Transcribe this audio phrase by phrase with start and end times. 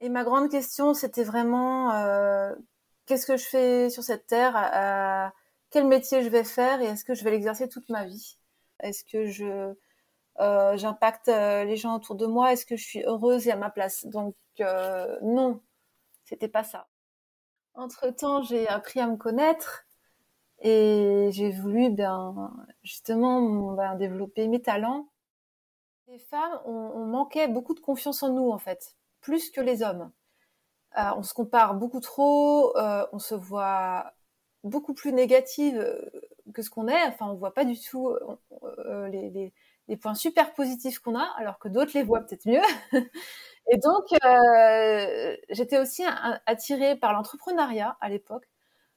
[0.00, 2.54] Et ma grande question, c'était vraiment euh,
[3.06, 4.56] qu'est-ce que je fais sur cette terre?
[4.74, 5.28] Euh,
[5.70, 6.80] Quel métier je vais faire?
[6.80, 8.38] Et est-ce que je vais l'exercer toute ma vie?
[8.80, 9.74] Est-ce que je
[10.40, 12.52] euh, j'impacte les gens autour de moi?
[12.52, 14.06] Est-ce que je suis heureuse et à ma place?
[14.06, 14.36] Donc
[15.22, 15.60] non,
[16.24, 16.88] c'était pas ça.
[17.74, 19.84] Entre temps, j'ai appris à me connaître
[20.60, 22.52] et j'ai voulu ben
[22.82, 25.08] justement ben, développer mes talents.
[26.06, 30.10] Les femmes, on manquait beaucoup de confiance en nous en fait plus que les hommes.
[30.96, 34.12] Euh, on se compare beaucoup trop, euh, on se voit
[34.64, 36.00] beaucoup plus négative euh,
[36.54, 37.04] que ce qu'on est.
[37.06, 38.14] Enfin, on voit pas du tout
[39.10, 39.52] les,
[40.00, 42.62] points super positifs qu'on a, alors que d'autres les voient peut-être mieux.
[43.70, 44.06] Et donc,
[45.50, 46.02] j'étais aussi
[46.46, 48.48] attirée par l'entrepreneuriat à l'époque.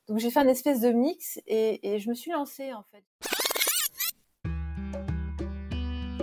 [0.08, 3.04] Donc, j'ai fait un espèce de mix et, et je me suis lancée en fait.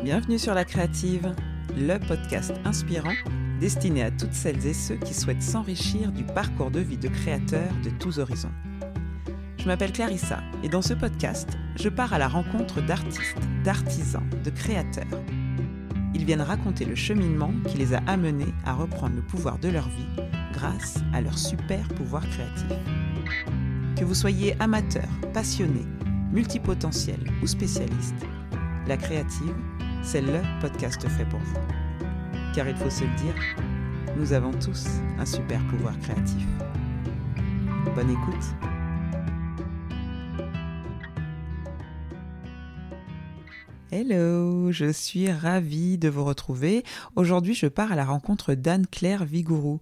[0.02, 1.34] Bienvenue sur La Créative,
[1.76, 3.14] le podcast inspirant
[3.58, 7.72] destiné à toutes celles et ceux qui souhaitent s'enrichir du parcours de vie de créateurs
[7.84, 8.52] de tous horizons.
[9.58, 14.50] Je m'appelle Clarissa et dans ce podcast, je pars à la rencontre d'artistes, d'artisans, de
[14.50, 15.22] créateurs.
[16.14, 19.88] Ils viennent raconter le cheminement qui les a amenés à reprendre le pouvoir de leur
[19.88, 22.72] vie grâce à leur super pouvoir créatif.
[23.96, 25.84] Que vous soyez amateur, passionné,
[26.32, 28.26] multipotentiel ou spécialiste,
[28.86, 29.54] La Créative,
[30.02, 31.87] c'est le podcast fait pour vous
[32.54, 33.34] car il faut se le dire,
[34.16, 34.86] nous avons tous
[35.18, 36.46] un super pouvoir créatif.
[37.94, 38.44] Bonne écoute
[43.90, 46.84] Hello, je suis ravie de vous retrouver.
[47.16, 49.80] Aujourd'hui, je pars à la rencontre d'Anne-Claire Vigourou.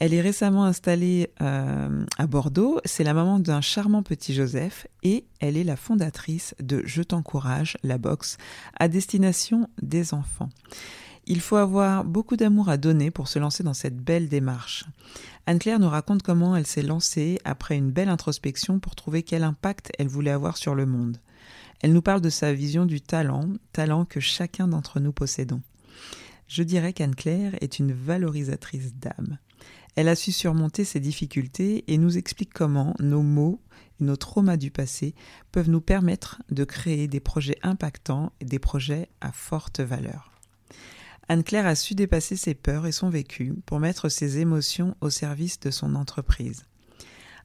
[0.00, 2.80] Elle est récemment installée euh, à Bordeaux.
[2.84, 7.78] C'est la maman d'un charmant petit Joseph et elle est la fondatrice de Je t'encourage,
[7.84, 8.38] la boxe,
[8.78, 10.48] à destination des enfants.
[11.26, 14.84] Il faut avoir beaucoup d'amour à donner pour se lancer dans cette belle démarche.
[15.46, 19.90] Anne-Claire nous raconte comment elle s'est lancée après une belle introspection pour trouver quel impact
[19.98, 21.18] elle voulait avoir sur le monde.
[21.80, 25.62] Elle nous parle de sa vision du talent, talent que chacun d'entre nous possédons.
[26.46, 29.38] Je dirais qu'Anne-Claire est une valorisatrice d'âme.
[29.96, 33.60] Elle a su surmonter ses difficultés et nous explique comment nos mots
[34.00, 35.14] et nos traumas du passé
[35.52, 40.33] peuvent nous permettre de créer des projets impactants et des projets à forte valeur.
[41.28, 45.58] Anne-Claire a su dépasser ses peurs et son vécu pour mettre ses émotions au service
[45.60, 46.64] de son entreprise.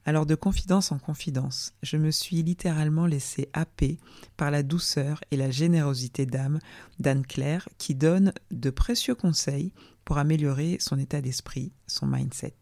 [0.06, 4.00] Alors de confidence en confidence, je me suis littéralement laissée happer
[4.38, 6.59] par la douceur et la générosité d'âme
[7.00, 9.72] d'Anne-Claire qui donne de précieux conseils
[10.06, 12.56] pour améliorer son état d'esprit, son mindset.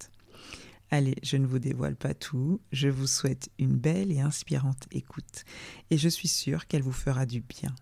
[0.90, 5.46] Allez, je ne vous dévoile pas tout, je vous souhaite une belle et inspirante écoute
[5.90, 7.74] et je suis sûre qu'elle vous fera du bien.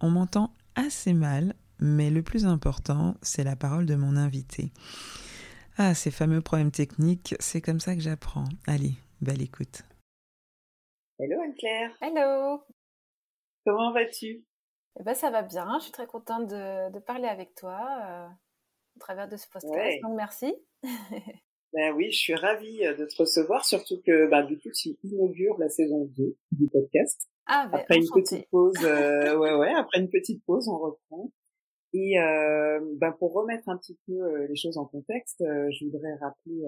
[0.00, 4.72] On m'entend assez mal, mais le plus important, c'est la parole de mon invité.
[5.78, 8.48] Ah, ces fameux problèmes techniques, c'est comme ça que j'apprends.
[8.66, 9.82] Allez, belle écoute.
[11.18, 11.90] Hello Anne-Claire.
[12.00, 12.62] Hello.
[13.64, 14.44] Comment vas-tu?
[14.98, 18.26] Eh ben, Ça va bien, je suis très contente de, parler avec toi euh,
[18.96, 20.54] au travers de ce podcast, donc merci.
[21.72, 24.96] ben oui, je suis ravie euh, de te recevoir, surtout que ben, du coup tu
[25.04, 27.28] inaugures la saison 2 du podcast.
[27.46, 31.30] Ah, ben, après une petite pause, euh, ouais, ouais, après une petite pause, on reprend.
[31.96, 35.86] Et euh, ben pour remettre un petit peu euh, les choses en contexte, euh, je
[35.86, 36.62] voudrais rappeler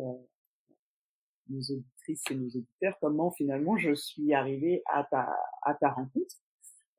[1.51, 5.29] nos auditrices et nos auditeurs comment finalement je suis arrivée à ta
[5.63, 6.35] à ta rencontre.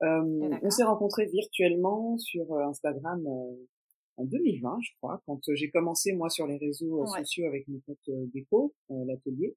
[0.01, 3.25] on s'est rencontrés virtuellement sur Instagram
[4.17, 8.09] en 2020, je crois, quand j'ai commencé moi sur les réseaux sociaux avec mon compte
[8.33, 9.55] déco, l'atelier.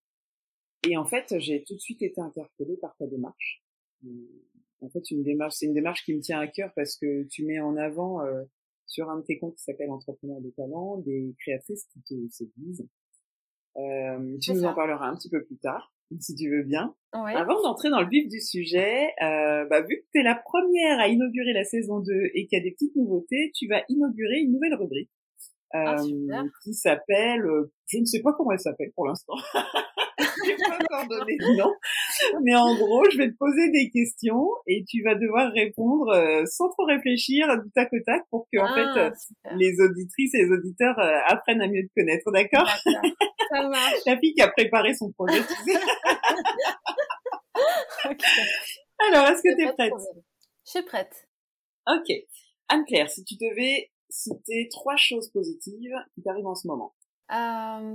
[0.88, 3.62] Et en fait, j'ai tout de suite été interpellée par ta démarche.
[4.80, 7.44] En fait, une démarche, c'est une démarche qui me tient à cœur parce que tu
[7.44, 8.20] mets en avant
[8.92, 12.86] sur un de tes comptes qui s'appelle Entrepreneur de talent, des créatrices qui te séduisent.
[13.78, 16.94] Euh, tu nous en parleras un petit peu plus tard, si tu veux bien.
[17.12, 21.00] Avant d'entrer dans le vif du sujet, euh, bah, vu que tu es la première
[21.00, 24.40] à inaugurer la saison 2 et qu'il y a des petites nouveautés, tu vas inaugurer
[24.40, 25.10] une nouvelle rubrique
[25.72, 29.36] ah, euh, qui s'appelle, euh, je ne sais pas comment elle s'appelle pour l'instant.
[30.46, 31.72] j'ai pas encore donné de nom.
[32.42, 36.44] Mais en gros, je vais te poser des questions et tu vas devoir répondre euh,
[36.46, 39.10] sans trop réfléchir du tac au tac pour que en ah, fait euh,
[39.56, 42.68] les auditrices et les auditeurs euh, apprennent à mieux te connaître, d'accord?
[42.68, 44.00] Ça marche.
[44.06, 45.78] La fille qui a préparé son projet, tu sais.
[48.98, 49.92] Alors, est-ce que tu es prête?
[50.64, 51.28] Je suis prête.
[51.86, 52.12] Ok.
[52.68, 56.94] Anne-Claire, si tu devais citer trois choses positives qui t'arrivent en ce moment.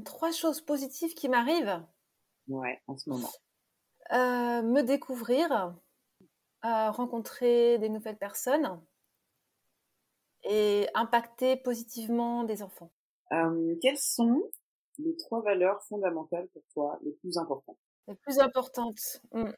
[0.03, 1.81] trois choses positives qui m'arrivent?
[2.47, 3.31] Ouais, en ce moment.
[4.13, 5.75] Euh, me découvrir,
[6.63, 8.81] euh, rencontrer des nouvelles personnes
[10.43, 12.91] et impacter positivement des enfants.
[13.33, 14.49] Euh, quelles sont
[14.99, 17.77] les trois valeurs fondamentales pour toi, les plus importantes?
[18.07, 19.21] Les plus importantes.
[19.33, 19.51] Hmm.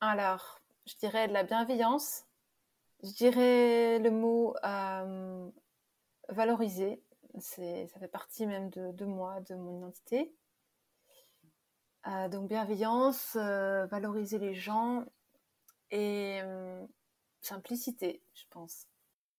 [0.00, 2.24] Alors, je dirais de la bienveillance.
[3.04, 4.54] Je dirais le mot
[6.28, 7.00] valoriser.
[7.38, 7.62] Ça
[8.00, 10.34] fait partie même de, de moi, de mon identité.
[12.08, 15.04] Euh, donc bienveillance, euh, valoriser les gens
[15.90, 16.86] et euh,
[17.40, 18.86] simplicité, je pense.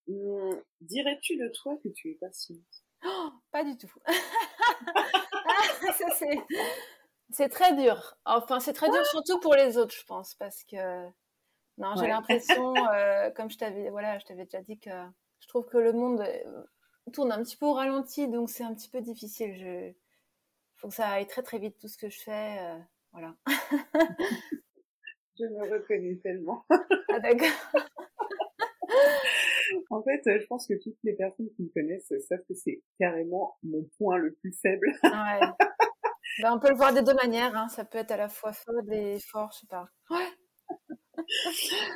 [0.07, 2.57] Mmh, dirais-tu de toi que tu es patiente?
[3.05, 3.93] Oh, Pas du tout.
[7.29, 8.17] c'est très dur.
[8.25, 11.05] Enfin, c'est très dur surtout pour les autres, je pense, parce que
[11.77, 12.73] non, j'ai l'impression,
[13.35, 14.89] comme je t'avais, voilà, je t'avais déjà dit que
[15.39, 16.21] je trouve que le monde
[17.13, 19.55] tourne un petit peu au ralenti, donc c'est un petit peu difficile.
[19.55, 19.93] Je,
[20.77, 22.57] faut que ça aille très très vite tout ce que je fais,
[23.11, 23.35] voilà.
[25.39, 26.65] je me reconnais tellement.
[27.09, 27.47] ah d'accord.
[29.89, 33.57] en fait, je pense que toutes les personnes qui me connaissent savent que c'est carrément
[33.63, 34.87] mon point le plus faible.
[35.03, 35.39] ouais.
[36.39, 37.55] Ben, on peut le voir des deux manières.
[37.55, 37.67] Hein.
[37.69, 39.87] Ça peut être à la fois faible et fort, je sais pas.
[40.09, 40.27] Ouais.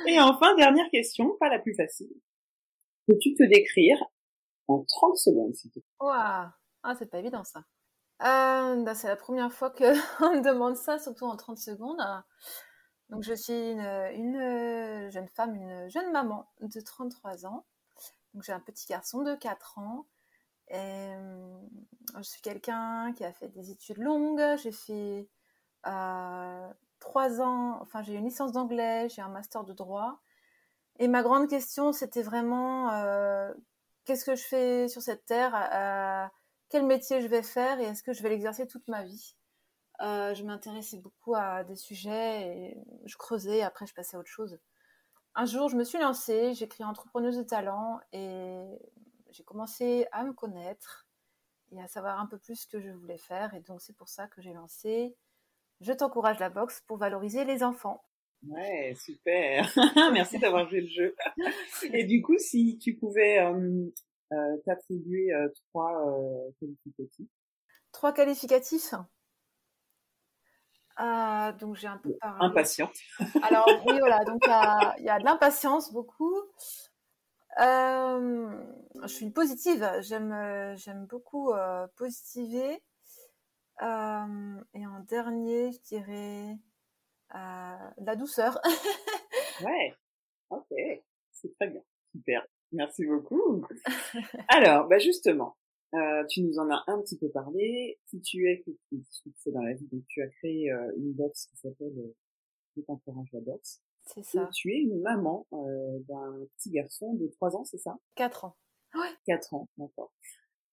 [0.08, 2.10] et enfin, dernière question, pas la plus facile.
[3.06, 4.02] Peux-tu te décrire
[4.68, 5.88] en 30 secondes, s'il te plaît?
[6.00, 6.54] Ah,
[6.98, 7.62] c'est pas évident ça.
[8.22, 9.84] Euh, ben, c'est la première fois qu'on
[10.36, 12.00] me demande ça, surtout en 30 secondes.
[13.10, 17.66] Donc, je suis une, une, jeune femme, une jeune maman de 33 ans.
[18.34, 20.06] Donc, j'ai un petit garçon de 4 ans.
[20.72, 21.58] Euh,
[22.16, 24.56] je suis quelqu'un qui a fait des études longues.
[24.62, 25.28] J'ai fait
[25.86, 26.68] euh,
[27.00, 30.20] 3 ans, enfin, j'ai une licence d'anglais, j'ai un master de droit.
[30.98, 33.52] Et ma grande question, c'était vraiment euh,
[34.04, 35.54] qu'est-ce que je fais sur cette terre?
[35.72, 36.26] Euh,
[36.72, 39.36] Quel métier je vais faire et est-ce que je vais l'exercer toute ma vie
[40.00, 44.30] euh, je m'intéressais beaucoup à des sujets et je creusais, après je passais à autre
[44.30, 44.58] chose.
[45.36, 48.64] Un jour, je me suis lancée, j'ai écrit entrepreneuse de talent et
[49.30, 51.06] j'ai commencé à me connaître
[51.70, 53.54] et à savoir un peu plus ce que je voulais faire.
[53.54, 55.14] Et donc, c'est pour ça que j'ai lancé
[55.82, 58.02] Je t'encourage la boxe pour valoriser les enfants.
[58.48, 59.70] Ouais, super.
[60.12, 61.14] Merci d'avoir joué le jeu.
[61.92, 63.88] Et du coup, si tu pouvais euh,
[64.64, 65.32] t'attribuer
[65.68, 66.04] trois
[66.58, 67.28] qualificatifs.
[67.92, 68.94] Trois qualificatifs?
[70.96, 72.44] Ah, donc j'ai un peu parlé.
[72.44, 72.94] Impatiente.
[73.42, 74.42] Alors oui, voilà, donc
[74.98, 76.36] il y, a de l'impatience beaucoup.
[77.60, 78.64] Euh,
[79.02, 82.82] je suis positive, j'aime j'aime beaucoup euh, positiver.
[83.82, 86.58] Euh, et en dernier, je dirais
[87.30, 88.60] la douceur.
[89.64, 89.94] ouais,
[90.50, 90.72] ok,
[91.30, 91.82] c'est très bien,
[92.12, 92.46] super.
[92.72, 93.64] Merci beaucoup.
[94.48, 95.56] Alors, bah justement,
[95.94, 97.98] euh, tu nous en as un petit peu parlé.
[98.06, 98.64] Qui tu es,
[99.44, 99.86] fais dans la vie.
[99.92, 102.14] Donc, tu as créé euh, une box qui s'appelle euh,
[103.32, 103.82] la box.
[104.06, 104.42] C'est ça.
[104.42, 107.96] Et tu es une maman euh, d'un petit garçon de 3 ans, c'est ça?
[108.16, 108.56] 4 ans.
[108.94, 109.10] Ouais.
[109.26, 110.12] 4 ans, d'accord.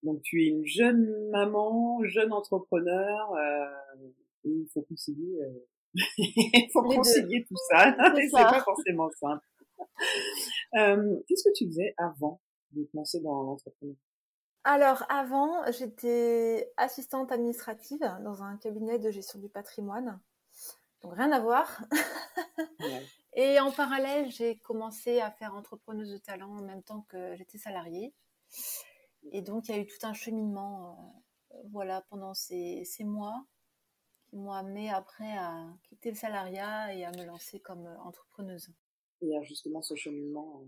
[0.03, 3.33] Donc, tu es une jeune maman, jeune entrepreneur.
[3.33, 4.09] Euh,
[4.45, 5.37] et il faut concilier,
[6.17, 7.93] il faut concilier tout ça.
[8.15, 9.43] C'est pas forcément simple.
[10.73, 12.41] Qu'est-ce que tu faisais avant
[12.71, 13.97] de te lancer dans l'entrepreneuriat?
[14.63, 20.19] Alors avant, j'étais assistante administrative dans un cabinet de gestion du patrimoine.
[21.01, 21.81] Donc rien à voir.
[23.33, 27.57] Et en parallèle, j'ai commencé à faire entrepreneuse de talent en même temps que j'étais
[27.57, 28.13] salariée.
[29.31, 31.13] Et donc il y a eu tout un cheminement
[31.51, 33.45] euh, voilà pendant ces, ces mois
[34.27, 38.69] qui m'ont amené après à quitter le salariat et à me lancer comme entrepreneuse.
[39.21, 40.67] Et justement ce cheminement, euh,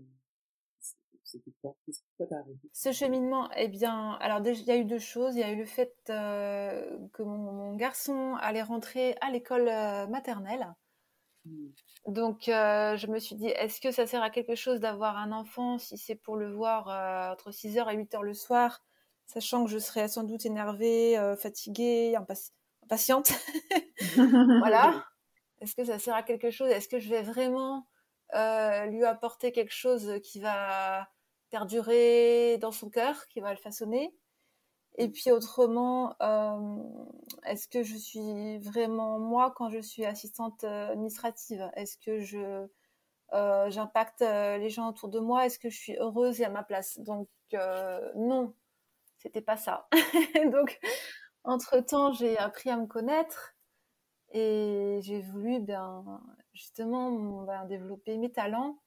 [2.72, 5.34] ce cheminement, eh bien, alors il y a eu deux choses.
[5.34, 10.06] Il y a eu le fait euh, que mon, garçon allait rentrer à l'école euh,
[10.08, 10.74] maternelle.
[11.44, 11.68] Hmm.
[12.06, 15.32] Donc, euh, je me suis dit, est-ce que ça sert à quelque chose d'avoir un
[15.32, 16.88] enfant si c'est pour le voir
[17.32, 18.82] entre 6h et 8h le soir,
[19.26, 22.16] sachant que je serais sans doute énervée, fatiguée,
[22.82, 23.32] impatiente?
[24.16, 25.04] voilà.
[25.60, 26.68] Est-ce que ça sert à quelque chose?
[26.70, 27.86] Est-ce que je vais vraiment
[28.32, 31.08] lui apporter quelque chose qui va
[31.50, 34.14] perdurer dans son cœur, qui va le façonner.
[34.96, 36.82] Et puis autrement, euh,
[37.46, 41.70] est-ce que je suis vraiment moi quand je suis assistante euh, administrative?
[41.76, 42.66] Est-ce que je
[43.32, 45.46] euh, j'impacte les gens autour de moi?
[45.46, 46.98] Est-ce que je suis heureuse et à ma place?
[46.98, 47.28] Donc
[48.16, 48.54] non,
[49.18, 49.88] c'était pas ça.
[50.52, 50.78] Donc
[51.44, 53.54] entre temps, j'ai appris à me connaître
[54.32, 56.20] et j'ai voulu ben
[56.52, 58.78] justement ben, développer mes talents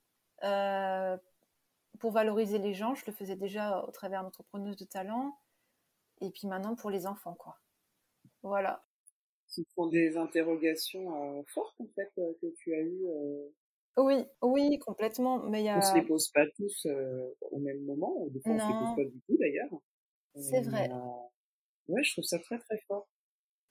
[1.99, 5.37] pour valoriser les gens, je le faisais déjà au travers d'entrepreneuse de talent.
[6.21, 7.59] Et puis maintenant pour les enfants, quoi.
[8.41, 8.85] Voilà.
[9.47, 13.07] Ce sont des interrogations euh, fortes, en fait, euh, que tu as eues.
[13.07, 13.49] Euh...
[13.97, 15.39] Oui, oui, complètement.
[15.39, 15.77] Mais y a...
[15.77, 18.73] On se les pose pas tous euh, au même moment, des fois on se les
[18.73, 19.69] pose pas du tout d'ailleurs.
[20.35, 20.89] C'est vrai.
[21.87, 23.07] ouais, je trouve ça très très fort.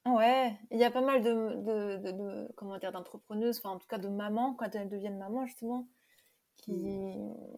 [0.07, 3.87] Ouais, il y a pas mal de, de, de, comment dire d'entrepreneuses, enfin en tout
[3.87, 5.89] cas de mamans quand elles deviennent mamans justement,
[6.59, 6.87] qui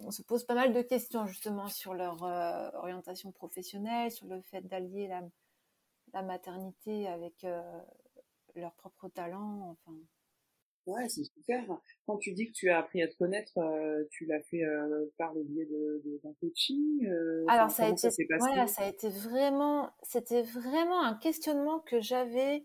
[0.02, 2.22] on se pose pas mal de questions justement sur leur
[2.74, 5.22] orientation professionnelle, sur le fait d'allier la,
[6.14, 7.44] la maternité avec
[8.54, 9.96] leur propre talent, enfin.
[10.86, 11.64] Ouais, c'est super.
[12.06, 15.12] Quand tu dis que tu as appris à te connaître, euh, tu l'as fait euh,
[15.18, 17.04] par le biais de, d'un coaching.
[17.06, 22.00] Euh, Alors ça a été, voilà, ça a été vraiment, c'était vraiment un questionnement que
[22.00, 22.64] j'avais,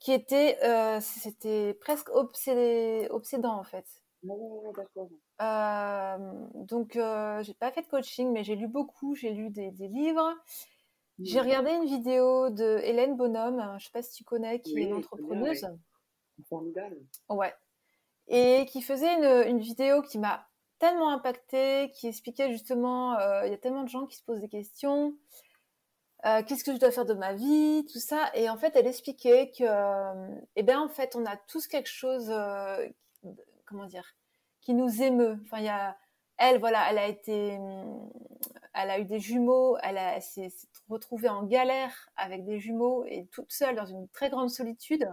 [0.00, 0.58] qui était,
[1.00, 3.86] c'était presque obsédé, obsédant en fait.
[4.22, 5.08] Ouais, d'accord.
[6.54, 10.36] donc j'ai pas fait de coaching, mais j'ai lu beaucoup, j'ai lu des, des livres.
[11.20, 11.42] J'ai mmh.
[11.42, 14.94] regardé une vidéo de Hélène Bonhomme, je sais pas si tu connais, qui est une
[14.94, 15.66] entrepreneuse.
[17.28, 17.54] Ouais.
[18.28, 20.46] Et qui faisait une, vidéo qui m'a
[20.78, 24.40] tellement impactée, qui expliquait justement, euh, il y a tellement de gens qui se posent
[24.40, 25.14] des questions.
[26.26, 28.30] Euh, qu'est-ce que je dois faire de ma vie, tout ça.
[28.34, 31.88] Et en fait, elle expliquait que, euh, eh bien, en fait, on a tous quelque
[31.88, 32.32] chose,
[33.64, 34.16] comment dire,
[34.60, 35.38] qui nous émeut.
[35.44, 35.96] Enfin, il y a,
[36.38, 37.58] elle, voilà, elle a été,
[38.74, 40.52] elle a eu des jumeaux, elle, s'est
[40.88, 45.08] retrouvée en galère avec des jumeaux et toute seule dans une très grande solitude.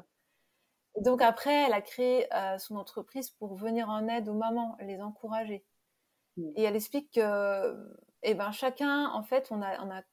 [0.98, 4.78] Et donc après, elle a créé euh, son entreprise pour venir en aide aux mamans,
[4.80, 5.66] les encourager.
[6.38, 6.52] Mmh.
[6.56, 10.04] Et elle explique que, eh ben, chacun, en fait, on a, on a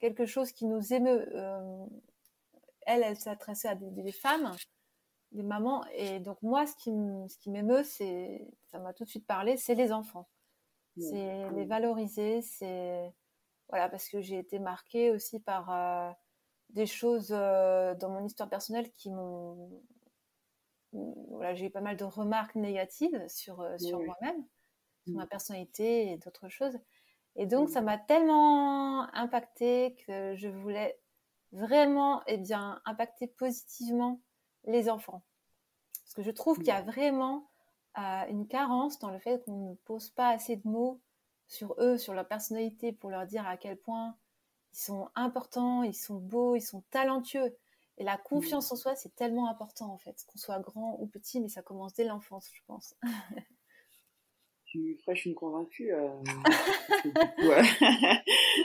[0.00, 1.28] quelque chose qui nous émeut.
[1.34, 1.86] Euh,
[2.86, 4.50] elle, elle s'adressait à des, femmes,
[5.32, 5.84] des mamans.
[5.94, 9.56] Et donc moi, ce qui, ce qui m'émeut, c'est, ça m'a tout de suite parlé,
[9.56, 10.28] c'est les enfants.
[10.96, 11.02] Mmh.
[11.02, 13.14] C'est les valoriser, c'est
[13.68, 16.10] voilà, parce que j'ai été marquée aussi par euh,
[16.70, 19.82] des choses dans mon histoire personnelle qui m'ont
[21.30, 24.44] voilà, j'ai eu pas mal de remarques négatives sur, euh, sur moi-même,
[25.06, 25.28] sur ma mmh.
[25.28, 26.78] personnalité et d'autres choses.
[27.36, 27.84] Et donc, ça mmh.
[27.84, 30.98] m'a tellement impacté que je voulais
[31.52, 34.20] vraiment eh bien, impacter positivement
[34.64, 35.22] les enfants.
[36.04, 37.50] Parce que je trouve qu'il y a vraiment
[37.98, 41.00] euh, une carence dans le fait qu'on ne pose pas assez de mots
[41.46, 44.16] sur eux, sur leur personnalité, pour leur dire à quel point
[44.72, 47.56] ils sont importants, ils sont beaux, ils sont talentueux.
[47.98, 51.40] Et la confiance en soi, c'est tellement important en fait, qu'on soit grand ou petit,
[51.40, 52.96] mais ça commence dès l'enfance, je pense.
[54.74, 55.92] tu fraîches une convaincue.
[55.92, 56.10] Euh,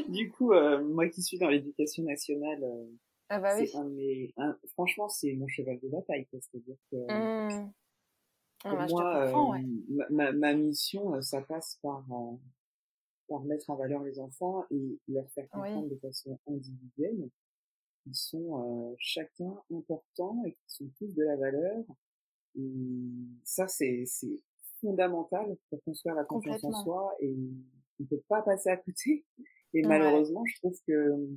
[0.10, 2.86] du coup, euh, moi qui suis dans l'éducation nationale, euh,
[3.30, 4.34] ah bah oui.
[4.38, 6.28] un franchement, c'est mon cheval de bataille.
[6.32, 7.72] C'est-à-dire que mmh.
[8.64, 9.60] ah bah, moi,
[10.10, 12.04] ma, ma, mission, ça passe par,
[13.28, 17.30] par mettre en valeur les enfants et leur faire comprendre de façon individuelle
[18.04, 21.84] qui sont euh, chacun importants et qui sont tous de la valeur.
[22.56, 22.72] Et
[23.44, 24.06] ça, c'est
[24.82, 27.36] fondamental pour construire la confiance en soi et
[28.00, 29.26] on peut pas passer à côté.
[29.74, 31.30] Et malheureusement, je trouve que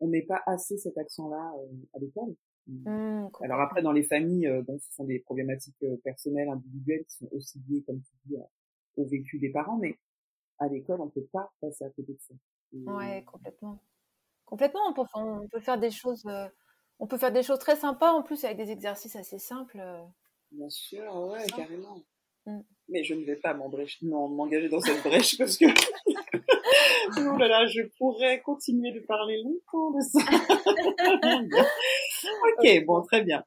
[0.00, 2.34] on met pas assez cet accent-là euh, à l'école.
[2.66, 7.16] Mmh, Alors après, dans les familles, euh, bon, ce sont des problématiques personnelles, individuelles qui
[7.16, 8.36] sont aussi liées, comme tu dis,
[8.96, 9.98] au vécu des parents, mais
[10.58, 12.34] à l'école, on peut pas passer à côté de ça.
[12.72, 13.80] ouais, complètement.
[14.48, 16.48] Complètement, on peut, on peut faire des choses, euh,
[16.98, 19.78] on peut faire des choses très sympas en plus avec des exercices assez simples.
[19.78, 20.02] Euh.
[20.50, 22.02] Bien sûr, ouais, carrément.
[22.46, 22.60] Mmh.
[22.88, 25.66] Mais je ne vais pas m'engager dans cette brèche parce que
[27.18, 30.20] oh là là, je pourrais continuer de parler longtemps de ça.
[32.58, 33.44] ok, bon, très bien.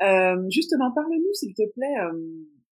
[0.00, 1.94] Euh, justement, parle-nous, s'il te plaît,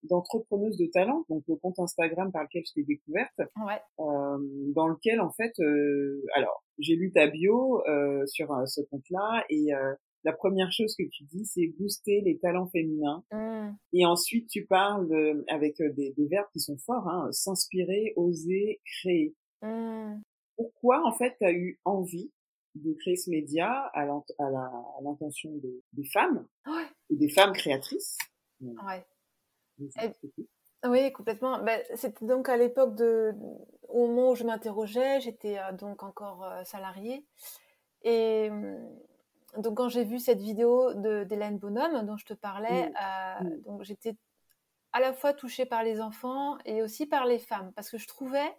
[0.08, 3.80] d'entrepreneuse de talent, donc le compte Instagram par lequel je t'ai découverte, ouais.
[4.00, 4.38] euh,
[4.74, 9.44] dans lequel en fait, euh, alors j'ai lu ta bio euh, sur euh, ce compte-là
[9.48, 9.94] et euh,
[10.24, 13.22] la première chose que tu dis, c'est booster les talents féminins.
[13.30, 13.76] Mmh.
[13.92, 18.80] Et ensuite, tu parles de, avec des, des, verbes qui sont forts, hein, s'inspirer, oser,
[18.84, 19.36] créer.
[19.62, 20.20] Mmh.
[20.56, 22.32] Pourquoi en fait tu as eu envie
[22.74, 26.86] de créer ce média à l'intention des, des femmes ouais.
[27.10, 28.18] et des femmes créatrices?
[28.60, 29.04] Ouais.
[30.84, 31.58] Oui, complètement.
[31.62, 33.34] Ben, c'était donc à l'époque de,
[33.88, 37.24] au moment où je m'interrogeais, j'étais euh, donc encore euh, salariée.
[38.02, 38.78] Et hum,
[39.58, 44.16] donc quand j'ai vu cette vidéo d'Hélène Bonhomme dont je te parlais, euh, donc j'étais
[44.92, 48.06] à la fois touchée par les enfants et aussi par les femmes, parce que je
[48.06, 48.54] trouvais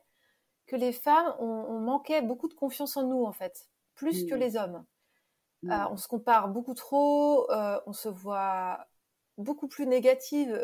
[0.66, 4.58] que les femmes, on, manquait beaucoup de confiance en nous en fait, plus que les
[4.58, 4.84] hommes.
[5.64, 7.48] on se compare beaucoup trop,
[7.86, 8.88] on se voit
[9.38, 10.60] beaucoup plus négative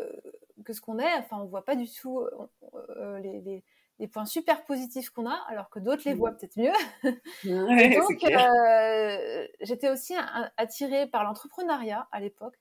[0.64, 1.14] que ce qu'on est.
[1.18, 2.48] Enfin, on voit pas du tout euh,
[2.96, 3.62] euh, les,
[3.98, 6.18] les, points super positifs qu'on a, alors que d'autres les mmh.
[6.18, 6.72] voient peut-être mieux.
[7.44, 10.14] donc, euh, j'étais aussi
[10.56, 12.58] attirée par l'entrepreneuriat à l'époque.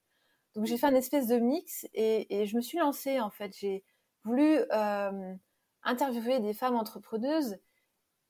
[0.55, 3.55] Donc, j'ai fait un espèce de mix et, et, je me suis lancée, en fait.
[3.57, 3.83] J'ai
[4.23, 4.59] voulu
[5.83, 7.57] interviewer des femmes entrepreneuses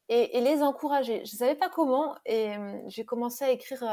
[0.09, 1.25] et, les encourager.
[1.25, 2.53] Je ne savais pas comment et
[2.87, 3.83] j'ai commencé à écrire,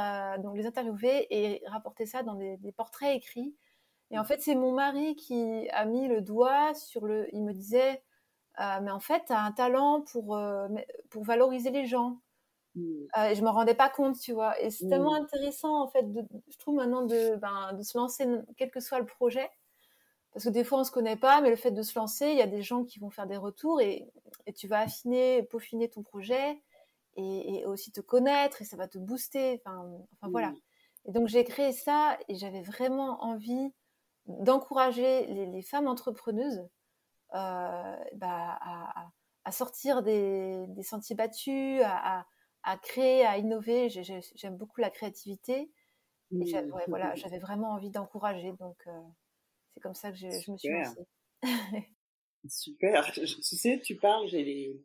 [0.43, 3.55] donc les interviewer et rapporter ça dans des, portraits écrits.
[4.11, 7.29] Et en fait, c'est mon mari qui a mis le doigt sur le.
[7.35, 8.03] Il me disait,
[8.59, 10.39] mais en fait, tu as un talent pour,
[11.11, 12.19] pour valoriser les gens.
[12.77, 13.07] Mmh.
[13.29, 14.61] et je me rendais pas compte, tu vois.
[14.61, 15.25] Et c'est tellement mmh.
[15.25, 18.27] intéressant, en fait, de, je trouve maintenant de, ben, de se lancer,
[18.57, 19.51] quel que soit le projet.
[20.33, 22.37] Parce que des fois, on se connaît pas, mais le fait de se lancer, il
[22.37, 24.09] y a des gens qui vont faire des retours et,
[24.47, 26.63] et tu vas affiner, peaufiner ton projet
[27.17, 29.61] et, aussi te connaître et ça va te booster.
[29.61, 30.53] Enfin, enfin voilà.
[31.07, 33.73] Et donc, j'ai créé ça et j'avais vraiment envie
[34.41, 36.69] d'encourager les, femmes entrepreneuses
[37.35, 39.11] euh, bah, à,
[39.45, 42.27] à, sortir des, des, sentiers battus, à,
[42.63, 43.89] à créer, à innover.
[43.89, 45.71] J'aime beaucoup la créativité.
[46.33, 46.55] Et
[46.89, 48.53] voilà, j'avais vraiment envie d'encourager.
[48.59, 49.01] Donc, euh,
[49.75, 51.07] c'est comme ça que je, me suis lancée.
[52.49, 53.13] Super.
[53.13, 54.83] tu sais, tu parles, j'ai les,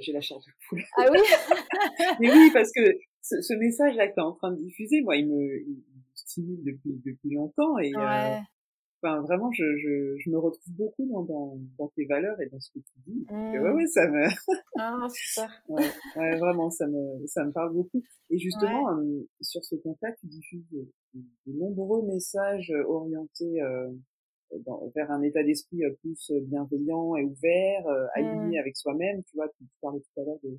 [0.00, 0.82] j'ai la chair de poule.
[0.96, 1.18] Ah oui?
[2.20, 5.28] Mais oui, parce que ce, message-là que tu es en train de diffuser, moi, il
[5.28, 8.36] me, il me stimule depuis, depuis longtemps et, euh,
[9.02, 12.60] Enfin, vraiment, je, je, je, me retrouve beaucoup dans, dans, dans, tes valeurs et dans
[12.60, 13.26] ce que tu dis.
[13.28, 13.58] mmh.
[13.58, 14.26] ouais, ça me.
[14.78, 15.50] ah, super.
[15.68, 18.00] ouais, ouais, vraiment, ça me, ça me parle beaucoup.
[18.30, 20.86] Et justement, euh, sur ce compte-là, tu diffuses de,
[21.46, 23.90] nombreux messages orientés euh,
[24.64, 28.60] dans, vers un état d'esprit euh, plus bienveillant et ouvert, euh, aligné mmh.
[28.60, 29.24] avec soi-même.
[29.24, 30.58] Tu vois, tu, parlais tout à l'heure de,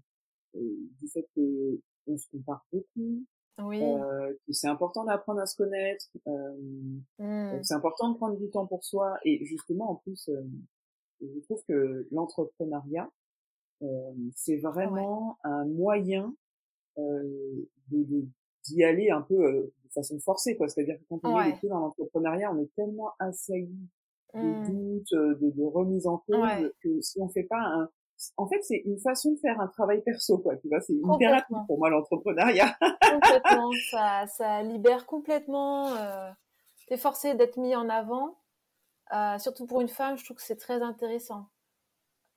[0.99, 3.23] du fait que on se compare beaucoup,
[3.59, 3.81] oui.
[3.83, 6.07] Euh, c'est important d'apprendre à se connaître.
[6.27, 7.59] Euh.
[7.61, 9.17] C'est important de prendre du temps pour soi.
[9.23, 10.41] Et justement, en plus, euh,
[11.21, 13.09] je trouve que l'entrepreneuriat,
[13.83, 16.33] euh, c'est vraiment un moyen
[16.97, 20.57] euh, d'y aller un peu de façon forcée.
[20.57, 20.67] quoi.
[20.67, 23.89] C'est-à-dire que quand on est dans l'entrepreneuriat, on est tellement assailli
[24.33, 24.67] de mmh.
[24.67, 27.89] doutes, de, de remise en cause, que si on fait pas un,
[28.37, 30.55] en fait, c'est une façon de faire un travail perso, quoi.
[30.57, 32.77] Tu vois, c'est une thérapie pour moi l'entrepreneuriat.
[33.11, 35.87] complètement, ça, ça libère complètement.
[35.95, 36.31] Euh,
[36.87, 38.37] T'es forcé d'être mis en avant,
[39.13, 40.17] euh, surtout pour une femme.
[40.17, 41.47] Je trouve que c'est très intéressant.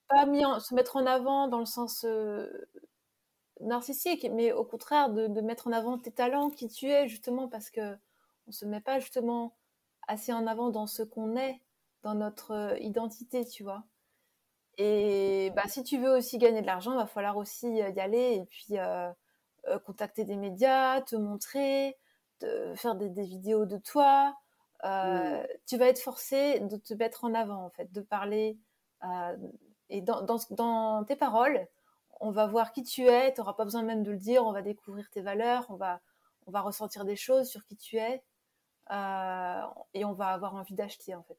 [0.09, 2.49] Pas mis se mettre en avant dans le sens euh,
[3.61, 7.49] narcissique, mais au contraire de, de, mettre en avant tes talents, qui tu es, justement,
[7.49, 7.97] parce que
[8.47, 9.57] on se met pas justement
[10.07, 11.61] assez en avant dans ce qu'on est,
[12.03, 13.85] dans notre euh, identité, tu vois.
[14.79, 18.01] Et bah, si tu veux aussi gagner de l'argent, il va falloir aussi euh, y
[18.01, 19.11] aller et puis euh,
[19.69, 21.97] euh, contacter des médias, te montrer,
[22.41, 24.37] faire des, vidéos de toi.
[24.85, 25.47] Mmh.
[25.67, 28.59] Tu vas être forcé de te mettre en avant, en fait, de parler.
[29.89, 31.67] et dans, dans, dans, tes paroles,
[32.21, 33.33] on va voir qui tu es.
[33.33, 34.45] Tu n'auras pas besoin même de le dire.
[34.47, 35.67] On va découvrir tes valeurs.
[35.71, 36.01] On va,
[36.47, 38.23] on va ressentir des choses sur qui tu es.
[38.91, 41.39] et on va avoir envie d'acheter, en fait.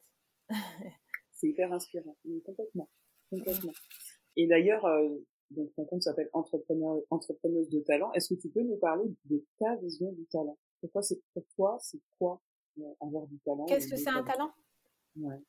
[1.34, 2.90] C'est hyper inspirant, complètement.
[3.30, 3.74] Complètement.
[4.36, 5.10] Et d'ailleurs, euh,
[5.52, 8.12] donc ton compte s'appelle Entrepreneur, entrepreneuse de talent.
[8.14, 10.58] Est-ce que tu peux nous parler de ta vision du talent?
[10.82, 12.42] Pourquoi c'est pour toi, c'est quoi
[12.80, 14.52] euh, avoir du talent Qu'est-ce que c'est un talent?
[15.16, 15.42] Ouais.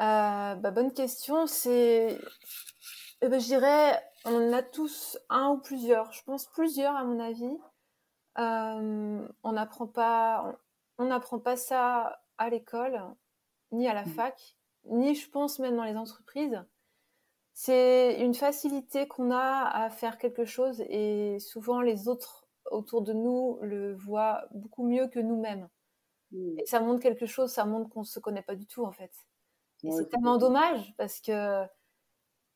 [0.00, 1.46] Euh, bah, bonne question.
[1.46, 2.18] C'est,
[3.20, 6.12] eh ben, je dirais, on en a tous un ou plusieurs.
[6.12, 7.58] Je pense plusieurs à mon avis.
[8.38, 10.58] Euh, on n'apprend pas,
[10.98, 13.02] on n'apprend pas ça à l'école
[13.72, 14.10] ni à la mmh.
[14.10, 16.62] fac ni je pense même dans les entreprises.
[17.52, 23.12] C'est une facilité qu'on a à faire quelque chose et souvent les autres autour de
[23.12, 25.68] nous le voient beaucoup mieux que nous-mêmes.
[26.32, 26.58] Hmm.
[26.58, 28.92] Et ça montre quelque chose, ça montre qu'on ne se connaît pas du tout en
[28.92, 29.12] fait.
[29.82, 31.64] Et c'est tellement dommage parce que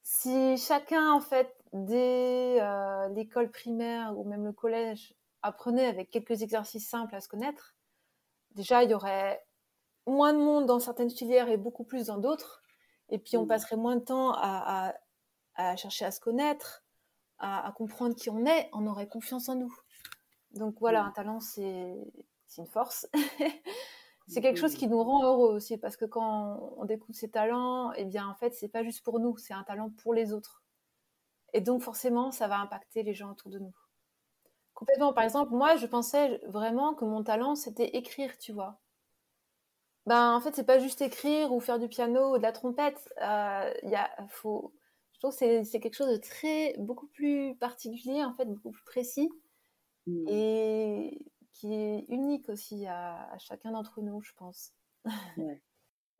[0.03, 6.43] si chacun en fait dès euh, l'école primaire ou même le collège apprenait avec quelques
[6.43, 7.75] exercices simples à se connaître,
[8.53, 9.43] déjà il y aurait
[10.07, 12.62] moins de monde dans certaines filières et beaucoup plus dans d'autres.
[13.11, 13.49] Et puis on mmh.
[13.49, 14.95] passerait moins de temps à,
[15.77, 16.85] chercher à se connaître,
[17.38, 19.75] à, comprendre qui on est, on aurait confiance en nous.
[20.53, 21.07] Donc voilà, mmh.
[21.07, 21.97] un talent, c'est
[22.59, 23.09] une force.
[24.29, 27.93] c'est quelque chose qui nous rend heureux aussi, parce que quand on découvre ses talents,
[27.93, 30.62] eh bien en fait, c'est pas juste pour nous, c'est un talent pour les autres.
[31.53, 33.75] Et donc forcément, ça va impacter les gens autour de nous.
[34.75, 35.12] Complètement.
[35.12, 38.81] Par exemple, moi, je pensais vraiment que mon talent, c'était écrire, tu vois.
[40.07, 43.09] Ben, en fait, c'est pas juste écrire ou faire du piano ou de la trompette.
[43.23, 44.75] Euh, y a, faut,
[45.12, 48.85] je trouve que c'est quelque chose de très, beaucoup plus particulier, en fait, beaucoup plus
[48.85, 49.31] précis
[50.07, 50.29] mmh.
[50.29, 51.19] et
[51.53, 54.73] qui est unique aussi à, chacun d'entre nous, je pense.
[55.38, 55.61] Ouais.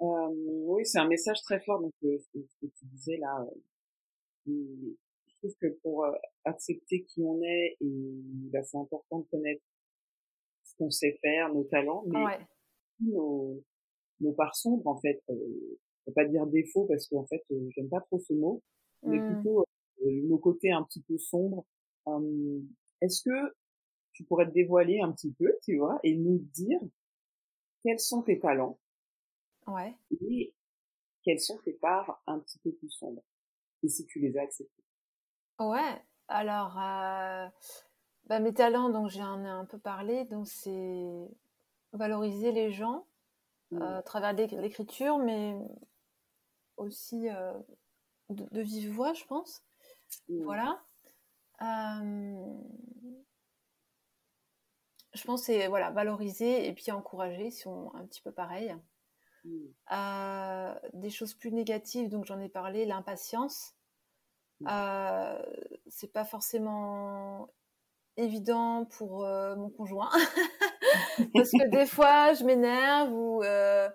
[0.01, 0.29] Euh,
[0.67, 3.47] oui, c'est un message très fort, donc euh, ce que tu disais là.
[4.49, 6.05] Euh, je trouve que pour
[6.45, 8.21] accepter qui on est, et
[8.53, 9.63] bah, c'est important de connaître
[10.65, 12.39] ce qu'on sait faire, nos talents, mais ouais.
[13.01, 13.63] nos,
[14.25, 15.23] nos parts sombres en fait.
[15.31, 15.79] Euh,
[16.15, 18.63] pas dire défaut parce qu'en fait euh, j'aime pas trop ce mot,
[19.03, 19.35] mais mmh.
[19.35, 19.65] plutôt
[20.05, 21.65] nos côtés un petit peu sombres.
[23.01, 23.55] Est-ce que
[24.13, 26.81] tu pourrais te dévoiler un petit peu, tu vois, et nous dire
[27.83, 28.79] quels sont tes talents
[29.67, 29.95] Ouais.
[30.23, 30.53] Et
[31.23, 33.23] quelles sont tes parts un petit peu plus sombres
[33.83, 34.85] Et si tu les as acceptées?
[35.59, 36.03] Ouais.
[36.29, 37.47] Alors, euh,
[38.27, 41.29] bah, mes talents, donc j'en ai un peu parlé, donc c'est
[41.93, 43.14] valoriser les gens euh,
[43.83, 45.57] à travers l'écriture, mais
[46.77, 47.53] aussi euh,
[48.31, 49.63] de, vive voix, je pense.
[50.29, 50.43] Mmh.
[50.45, 50.83] Voilà.
[55.15, 58.75] je pense c'est voilà valoriser et puis encourager, si on un petit peu pareil.
[59.45, 60.69] Mmh.
[60.95, 63.75] des choses plus négatives, donc j'en ai parlé, l'impatience.
[64.69, 65.43] Euh,
[65.89, 67.51] c'est pas forcément
[68.17, 70.11] évident pour euh, mon conjoint
[71.35, 73.89] parce que des fois je m'énerve ou euh,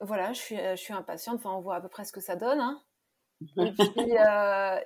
[0.00, 2.36] voilà je suis je suis impatiente enfin on voit à peu près ce que ça
[2.36, 2.82] donne hein.
[3.58, 4.12] et puis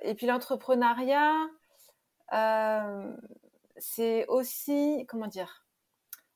[0.01, 1.47] et puis l'entrepreneuriat
[3.77, 5.65] c'est aussi comment dire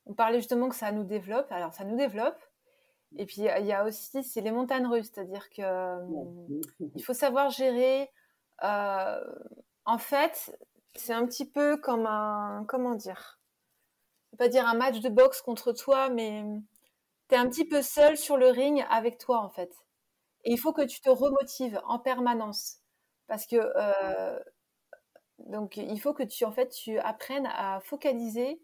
[0.05, 2.39] on parlait justement que ça nous développe alors ça nous développe
[3.17, 6.05] et puis il y a aussi, c'est les montagnes russes, c'est-à-dire que euh,
[6.95, 8.09] il faut savoir gérer.
[8.63, 9.21] Euh,
[9.85, 10.57] en fait,
[10.95, 13.39] c'est un petit peu comme un, comment dire,
[14.38, 16.43] pas dire un match de boxe contre toi, mais
[17.29, 19.73] tu es un petit peu seul sur le ring avec toi en fait.
[20.43, 22.79] Et il faut que tu te remotives en permanence.
[23.27, 24.39] Parce que euh,
[25.39, 28.62] donc il faut que tu en fait tu apprennes à focaliser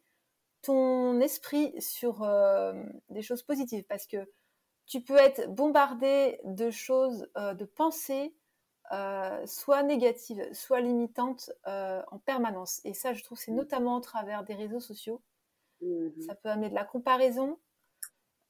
[0.62, 2.28] ton esprit sur
[3.10, 3.86] des choses positives.
[3.88, 4.30] Parce que
[4.86, 8.36] tu peux être bombardé de choses, euh, de pensées,
[8.91, 12.82] euh, soit négatives, soit limitantes euh, en permanence.
[12.84, 13.56] Et ça, je trouve, c'est mmh.
[13.56, 15.21] notamment au travers des réseaux sociaux.
[15.82, 16.21] Mmh.
[16.27, 17.58] Ça peut amener de la comparaison,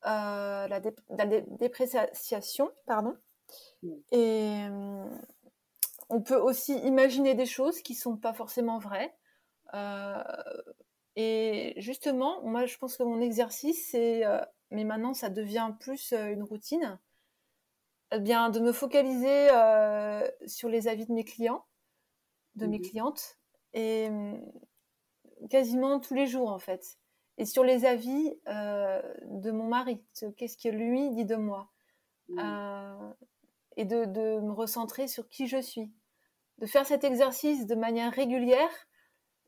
[0.04, 3.16] la, dépréciation, pardon.
[3.84, 3.90] Mmh.
[4.12, 4.66] Et
[6.10, 9.16] on peut aussi imaginer des choses qui sont pas forcément vraies.
[11.16, 14.26] et justement, moi, je pense que mon exercice, c'est
[14.72, 16.98] mais maintenant ça devient plus euh, une routine,
[18.12, 21.66] eh bien de me focaliser euh, sur les avis de mes clients,
[22.56, 22.86] de mes mhm.
[22.86, 23.38] clientes,
[23.74, 24.42] et mm,
[25.50, 26.98] quasiment tous les jours en fait,
[27.38, 30.04] et sur les avis euh, de mon mari,
[30.38, 31.72] qu'est-ce que lui dit de moi,
[32.30, 33.16] mhm.
[33.78, 35.92] et de, de me recentrer sur qui je suis,
[36.60, 38.88] de faire cet exercice de manière régulière,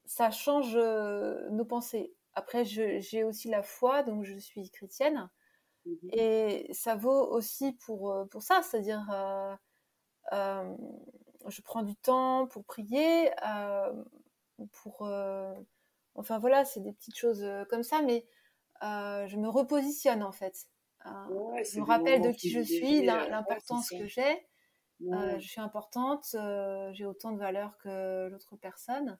[0.05, 5.29] ça change nos pensées après, j'ai aussi la foi, donc je suis chrétienne.
[5.85, 6.09] Mhm.
[6.13, 9.55] Et ça vaut aussi pour, pour ça, c'est-à-dire, euh,
[10.33, 10.75] euh,
[11.47, 13.29] je prends du temps pour prier,
[14.71, 15.09] pour...
[16.15, 18.25] enfin voilà, c'est des petites choses comme ça, mais
[18.81, 20.67] je me repositionne en fait.
[21.05, 24.47] je me rappelle de qui je suis, l'importance que j'ai.
[25.01, 26.35] je suis importante,
[26.93, 29.19] j'ai autant de valeur que l'autre personne,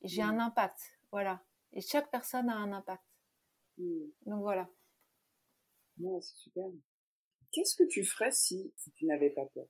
[0.00, 0.98] et j'ai un impact.
[1.10, 1.40] Voilà.
[1.72, 3.04] Et chaque personne a un impact.
[3.78, 4.06] Hmm.
[4.26, 4.68] Donc voilà.
[6.20, 6.64] C'est super.
[7.52, 9.66] Qu'est-ce que tu ferais si, tu n'avais pas peur?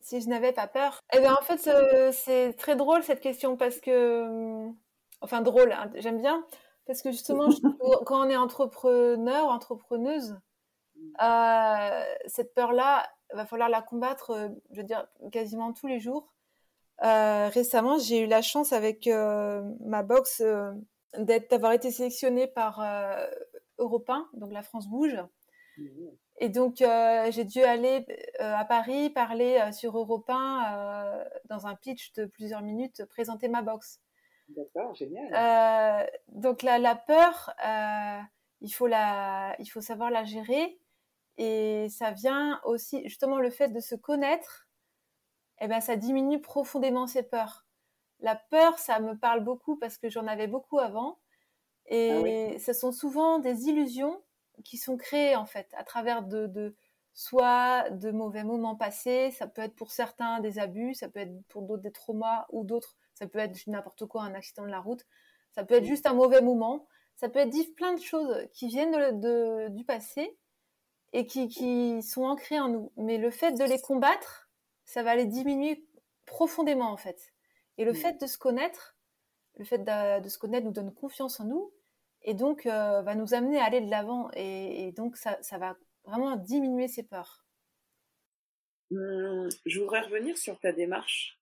[0.00, 1.00] Si je n'avais pas peur?
[1.14, 1.58] Eh bien, en fait,
[2.12, 4.76] c'est très drôle cette question parce que, hum,
[5.20, 6.44] enfin drôle, hein, j'aime bien
[6.86, 7.48] parce que justement,
[8.06, 10.36] quand on est entrepreneur, entrepreneuse,
[10.96, 11.12] hmm.
[11.22, 16.32] euh, cette peur-là, va falloir la combattre, euh, je veux dire, quasiment tous les jours.
[17.02, 20.42] Euh, récemment, j'ai eu la chance avec ma box
[21.18, 22.80] d'être d'avoir été sélectionnée par
[23.78, 25.16] Europe 1, donc la France bouge.
[25.76, 25.84] Mmh.
[26.38, 28.04] Et donc euh, j'ai dû aller
[28.40, 33.48] euh, à Paris parler euh, sur Europe 1 dans un pitch de plusieurs minutes, présenter
[33.48, 34.00] ma box.
[34.48, 36.10] D'accord, génial.
[36.28, 37.54] donc la, la peur,
[38.60, 40.78] il faut la, il faut savoir la gérer
[41.38, 44.68] et ça vient aussi justement le fait de se connaître.
[45.60, 47.64] Eh ben ça diminue profondément ses peurs.
[48.20, 51.18] La peur, ça me parle beaucoup parce que j'en avais beaucoup avant.
[51.86, 54.22] Et ah ce sont souvent des illusions
[54.64, 56.74] qui sont créées en fait à travers de,
[57.12, 61.34] soit de mauvais moments passés, ça peut être pour certains des abus, ça peut être
[61.48, 64.80] pour d'autres des traumas ou d'autres, ça peut être n'importe quoi, un accident de la
[64.80, 65.04] route,
[65.52, 69.20] ça peut être juste un mauvais moment, ça peut être plein de choses qui viennent
[69.70, 70.36] du passé
[71.12, 72.92] et qui, qui sont ancrées en nous.
[72.96, 74.50] Mais le fait de les combattre,
[74.84, 75.86] ça va les diminuer
[76.26, 77.32] profondément en fait.
[77.78, 78.93] Et le fait de se connaître,
[79.56, 81.72] le fait de, se connaître nous donne confiance en nous
[82.22, 86.36] et donc euh, va nous amener à aller de l'avant et, donc ça, va vraiment
[86.36, 87.44] diminuer ses peurs.
[88.90, 91.40] Hum, je voudrais revenir sur ta démarche,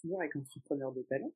[0.00, 1.32] toujours avec entrepreneur de talent,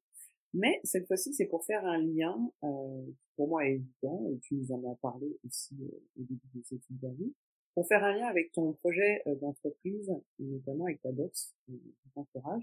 [0.52, 3.02] mais cette fois-ci c'est pour faire un lien, euh,
[3.36, 6.88] pour moi évident, et tu nous en as parlé aussi euh, au début de cette
[6.90, 7.32] interview,
[7.74, 12.62] pour faire un lien avec ton projet d'entreprise, notamment avec ta box, ton entourage,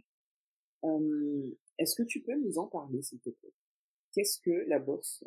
[1.78, 3.54] est-ce que tu peux nous en parler, s'il te plaît?
[4.13, 5.24] Qu'est-ce que la box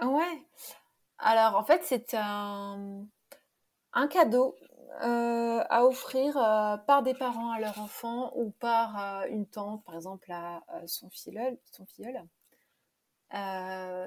[0.00, 0.42] Ouais.
[1.18, 3.06] Alors, en fait, c'est un,
[3.92, 4.56] un cadeau
[5.02, 9.84] euh, à offrir euh, par des parents à leur enfant ou par euh, une tante,
[9.84, 11.58] par exemple, à, son filleul.
[11.72, 12.22] Son filleul.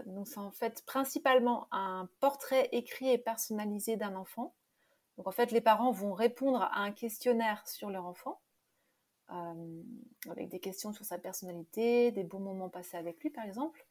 [0.06, 4.54] donc, c'est en fait principalement un portrait écrit et personnalisé d'un enfant.
[5.18, 8.40] Donc, en fait, les parents vont répondre à un questionnaire sur leur enfant,
[10.30, 13.86] avec des questions sur sa personnalité, des bons moments passés avec lui, par exemple.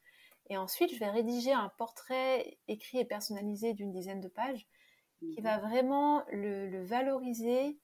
[0.49, 4.67] Et ensuite, je vais rédiger un portrait écrit et personnalisé d'une dizaine de pages
[5.19, 7.77] qui va vraiment le, valoriser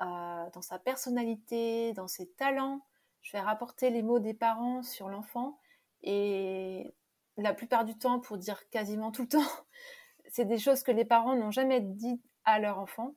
[0.00, 2.80] euh, dans sa personnalité, dans ses talents.
[3.20, 5.58] Je vais rapporter les mots des parents sur l'enfant
[6.02, 6.94] et
[7.36, 9.38] la plupart du temps, pour dire quasiment tout le temps,
[10.30, 13.14] c'est des choses que les parents n'ont jamais dit à leur enfant.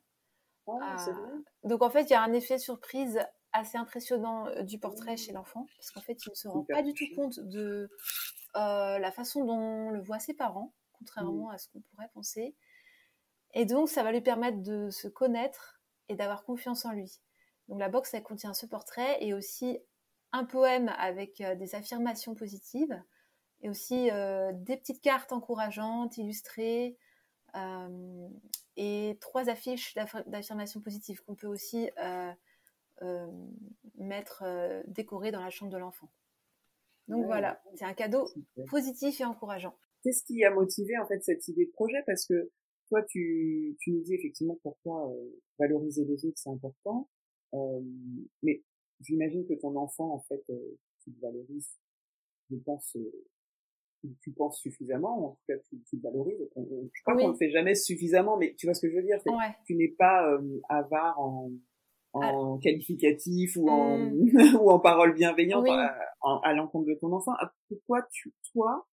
[0.68, 3.20] Euh, donc en fait, il y a un effet surprise
[3.54, 6.82] assez impressionnant euh, du portrait chez l'enfant, parce qu'en fait, il ne se rend pas
[6.82, 7.90] du tout compte de
[8.54, 12.56] la façon dont le voient ses parents, contrairement à ce qu'on pourrait penser.
[13.54, 17.20] Et donc, ça va lui permettre de se connaître et d'avoir confiance en lui.
[17.68, 19.80] Donc, la box, elle contient ce portrait et aussi
[20.32, 23.02] un poème avec euh, des affirmations positives
[23.62, 26.98] et aussi euh, des petites cartes encourageantes, illustrées
[27.56, 28.30] euh,
[28.78, 29.94] et trois affiches
[30.26, 31.90] d'affirmations positives qu'on peut aussi
[33.96, 34.44] mettre
[34.88, 36.12] décorées dans la chambre de l'enfant.
[37.08, 38.28] Donc voilà, c'est un cadeau
[38.68, 39.76] positif et encourageant.
[40.04, 42.02] Qu'est-ce qui a motivé en fait cette idée de projet?
[42.06, 42.52] Parce que
[42.88, 47.10] toi, tu, tu nous dis effectivement pour toi, euh, valoriser les autres, c'est important.
[47.54, 47.82] Euh,
[48.44, 48.64] mais
[49.00, 51.80] j'imagine que ton enfant, en fait, euh, tu le valorises,
[52.50, 56.50] je pense, euh, tu penses suffisamment, en tout cas, tu, tu le valorises.
[56.56, 59.04] je crois qu'on ne le fait jamais suffisamment, mais tu vois ce que je veux
[59.04, 59.20] dire
[59.66, 60.38] Tu n'es pas
[60.70, 61.52] avare en,
[62.14, 64.34] en qualificatif ou en, mmh.
[64.62, 65.96] ou en paroles bienveillantes à,
[66.44, 67.32] à l'encontre de ton enfant.
[67.40, 68.86] Ah, pourquoi tu, toi,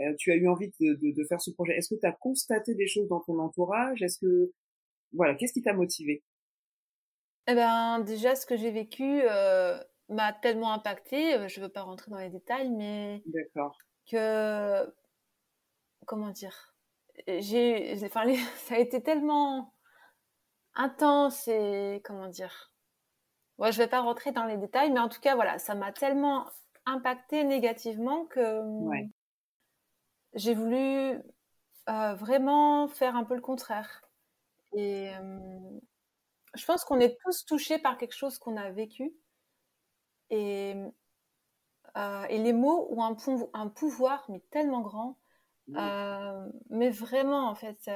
[0.00, 1.76] euh, tu as eu envie de, de, faire ce projet?
[1.76, 4.02] Est-ce que tu as constaté des choses dans ton entourage?
[4.02, 4.52] Est-ce que
[5.12, 6.22] voilà, qu'est-ce qui t'a motivé
[7.48, 9.78] Eh ben, déjà, ce que j'ai vécu euh,
[10.08, 11.34] m'a tellement impacté.
[11.34, 13.76] Euh, je veux pas rentrer dans les détails, mais d'accord.
[14.10, 14.86] Que
[16.06, 16.74] comment dire?
[17.26, 18.24] J'ai, enfin,
[18.66, 19.74] ça a été tellement
[20.78, 22.72] intense et comment dire?
[23.58, 25.92] Ouais, je vais pas rentrer dans les détails, mais en tout cas, voilà, ça m'a
[25.92, 26.46] tellement
[26.86, 29.10] impacté négativement que ouais
[30.34, 31.20] j'ai voulu
[31.88, 34.02] euh, vraiment faire un peu le contraire.
[34.72, 35.80] Et euh,
[36.54, 39.12] je pense qu'on est tous touchés par quelque chose qu'on a vécu.
[40.30, 40.74] Et,
[41.96, 43.16] euh, et les mots ont un,
[43.54, 45.18] un, pouvoir, mais tellement grand.
[45.68, 47.90] mais vraiment, en fait,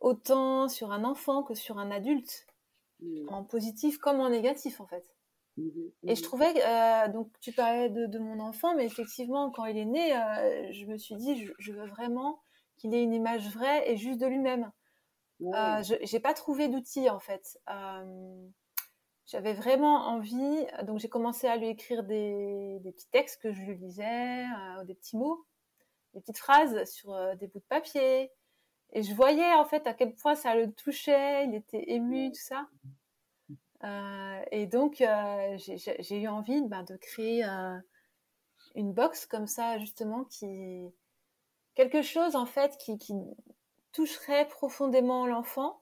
[0.00, 2.46] autant sur un enfant que sur un adulte,
[3.28, 5.04] en positif comme en négatif, en fait.
[5.56, 5.70] Mmh
[6.06, 9.84] et je trouvais, euh, donc tu parlais de, mon enfant, mais effectivement, quand il est
[9.84, 12.40] né, euh, je me suis dit, je, veux vraiment
[12.76, 14.70] qu'il ait une image vraie et juste de lui-même.
[15.42, 17.58] Euh, je j'ai pas trouvé d'outils en fait.
[19.26, 23.60] J'avais vraiment envie, donc j'ai commencé à lui écrire des, des, petits textes que je
[23.60, 24.44] lui lisais,
[24.86, 25.44] des petits mots,
[26.14, 28.30] des petites phrases sur des bouts de papier.
[28.92, 32.40] Et je voyais en fait à quel point ça le touchait, il était ému, tout
[32.40, 32.68] ça.
[33.84, 37.78] Euh, et donc, euh, j'ai eu envie ben, de créer euh,
[38.74, 40.90] une box comme ça, justement, qui
[41.74, 43.14] quelque chose en fait qui, qui
[43.92, 45.80] toucherait profondément l'enfant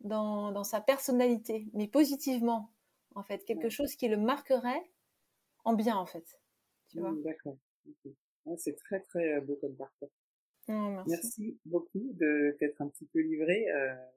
[0.00, 2.72] dans, dans, sa personnalité, mais positivement,
[3.14, 4.90] en fait, quelque chose qui le marquerait
[5.64, 6.40] en bien, en fait.
[6.88, 7.56] Tu vois mmh, D'accord.
[8.56, 10.10] c'est très très beau comme parcours.
[10.68, 11.10] Oh, merci.
[11.10, 11.58] merci.
[11.64, 13.66] beaucoup de t'être un petit peu livré.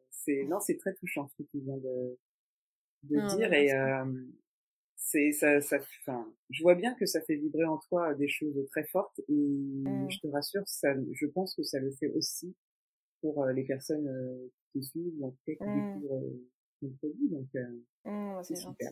[0.10, 2.18] c'est non, c'est très touchant ce que tu viens de
[3.04, 4.06] de ah, dire et euh,
[4.96, 8.56] c'est ça ça enfin je vois bien que ça fait vibrer en toi des choses
[8.72, 10.10] très fortes et mmh.
[10.10, 12.56] je te rassure ça je pense que ça le fait aussi
[13.22, 16.00] pour euh, les personnes euh, qui te suivent en cas qui mmh.
[16.00, 16.24] découvrent
[16.82, 17.48] ton produit donc
[18.06, 18.86] mmh, c'est gentil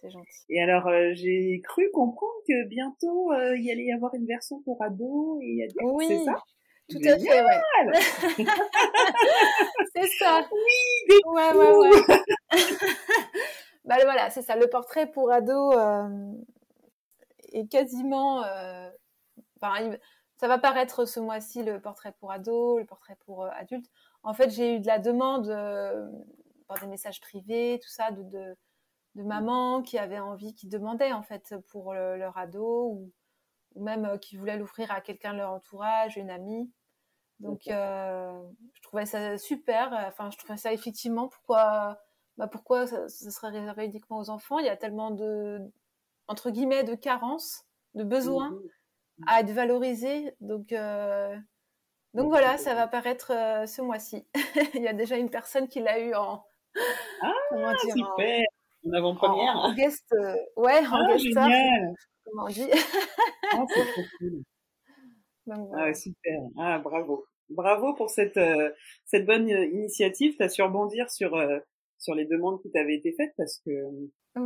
[0.00, 4.26] c'est gentil et alors j'ai cru comprendre que bientôt il y allait y avoir une
[4.26, 6.04] version pour ados et oui.
[6.06, 6.42] c'est ça?
[6.90, 7.62] Tout à fait, ouais.
[9.94, 10.46] c'est ça.
[10.52, 11.90] Oui, ouais, ouais, ouais.
[13.84, 14.56] bah voilà, c'est ça.
[14.56, 16.32] Le portrait pour ado euh,
[17.52, 18.44] est quasiment.
[18.44, 18.90] Euh,
[20.36, 23.86] ça va paraître ce mois-ci le portrait pour ado, le portrait pour euh, adulte.
[24.22, 26.06] En fait, j'ai eu de la demande euh,
[26.68, 28.56] par des messages privés, tout ça, de, de,
[29.14, 33.12] de mamans qui avaient envie, qui demandaient en fait pour leur ado ou
[33.74, 36.70] ou même euh, qui voulaient l'offrir à quelqu'un de leur entourage, une amie.
[37.40, 39.92] Donc, je trouvais ça super.
[40.06, 41.98] Enfin, je trouvais ça effectivement pourquoi,
[42.38, 44.60] bah pourquoi ça, serait réservé uniquement aux enfants?
[44.60, 45.60] Il y a tellement de,
[46.28, 48.60] entre guillemets, de carences, de besoins mmh
[49.28, 50.34] à être valorisés.
[50.40, 50.74] Donc,
[52.14, 54.26] donc voilà, ça va paraître ce mois-ci.
[54.74, 56.44] Il y a déjà une personne qui l'a eu en.
[57.22, 57.32] Ah,
[57.78, 58.40] super
[58.84, 60.12] en, avant-première en, guest,
[60.56, 61.16] ouais, en ah,
[62.24, 62.68] comment on dit
[63.52, 63.84] Ah, c'est
[64.18, 64.42] cool.
[65.76, 66.40] Ah, super.
[66.58, 67.26] Ah, bravo.
[67.50, 68.70] Bravo pour cette, euh,
[69.04, 70.34] cette bonne euh, initiative.
[70.36, 71.58] Tu as su rebondir sur, euh,
[71.98, 73.70] sur les demandes qui t'avaient été faites parce que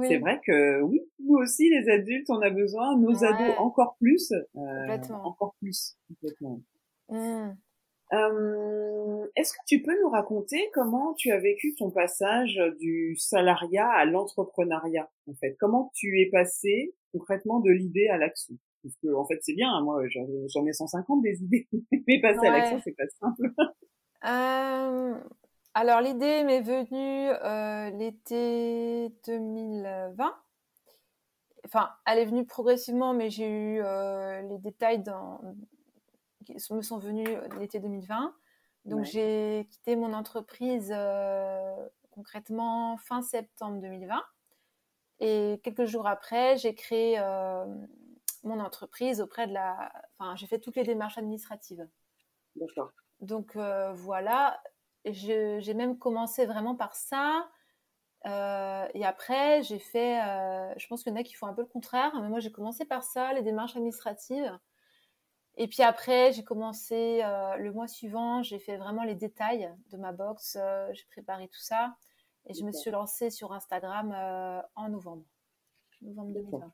[0.03, 4.35] c'est vrai que oui, nous aussi, les adultes, on a besoin, nos ados encore plus.
[4.53, 5.27] complètement.
[5.27, 5.97] Encore plus.
[6.09, 6.61] Complètement.
[7.09, 7.53] Mmh.
[8.11, 14.05] Est-ce que tu peux nous raconter comment tu as vécu ton passage du salariat à
[14.05, 15.57] l'entrepreneuriat en fait?
[15.61, 18.55] Comment tu es passé concrètement de l'idée à l'action?
[18.83, 21.69] Parce que en fait c'est bien, hein, moi j'en ai 150 des idées,
[22.07, 23.53] mais passer à l'action c'est pas simple.
[24.25, 25.19] euh,
[25.75, 30.35] alors l'idée m'est venue euh, l'été 2020.
[31.65, 35.41] Enfin, elle est venue progressivement, mais j'ai eu euh, les détails dans...
[36.55, 38.35] qui me sont venus l'été 2020.
[38.85, 44.23] Donc j'ai quitté mon entreprise euh, concrètement fin septembre 2020.
[45.21, 47.19] Et quelques jours après, j'ai créé
[48.45, 49.93] mon entreprise auprès de la.
[50.19, 51.87] Enfin, j'ai fait toutes les démarches administratives.
[52.57, 52.93] D'accord.
[53.21, 54.61] Donc euh, voilà,
[55.05, 57.49] j'ai même commencé vraiment par ça.
[58.27, 60.21] Euh, et après, j'ai fait.
[60.23, 62.41] Euh, je pense qu'il y en a qui font un peu le contraire, mais moi
[62.41, 64.59] j'ai commencé par ça, les démarches administratives.
[65.59, 67.21] Et puis après, j'ai commencé
[67.59, 70.57] le mois suivant, j'ai fait vraiment les détails de ma box,
[70.93, 71.97] j'ai préparé tout ça,
[72.47, 74.13] et je me suis lancée sur Instagram
[74.77, 75.25] en novembre,
[76.01, 76.73] novembre 2020.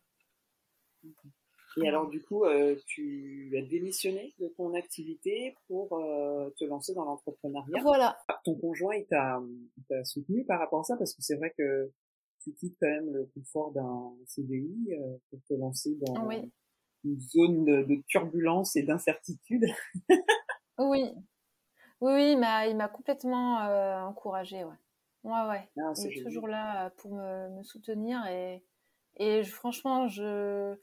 [1.76, 6.94] Et alors du coup, euh, tu as démissionné de ton activité pour euh, te lancer
[6.94, 7.80] dans l'entrepreneuriat.
[7.82, 8.16] Voilà.
[8.44, 9.42] Ton conjoint, il t'a,
[10.04, 10.96] soutenu par rapport à ça?
[10.96, 11.90] Parce que c'est vrai que
[12.40, 16.28] tu quittes quand même le confort d'un CDI euh, pour te lancer dans
[17.04, 19.64] une zone de, turbulence et d'incertitude.
[20.78, 21.12] oui.
[22.00, 23.58] Oui, oui, il m'a, il m'a complètement
[24.06, 24.76] encouragé, ouais.
[25.22, 25.70] Ouais, ouais.
[25.78, 28.62] Ah, il est toujours là pour me, me soutenir et,
[29.16, 30.76] et je, franchement, je,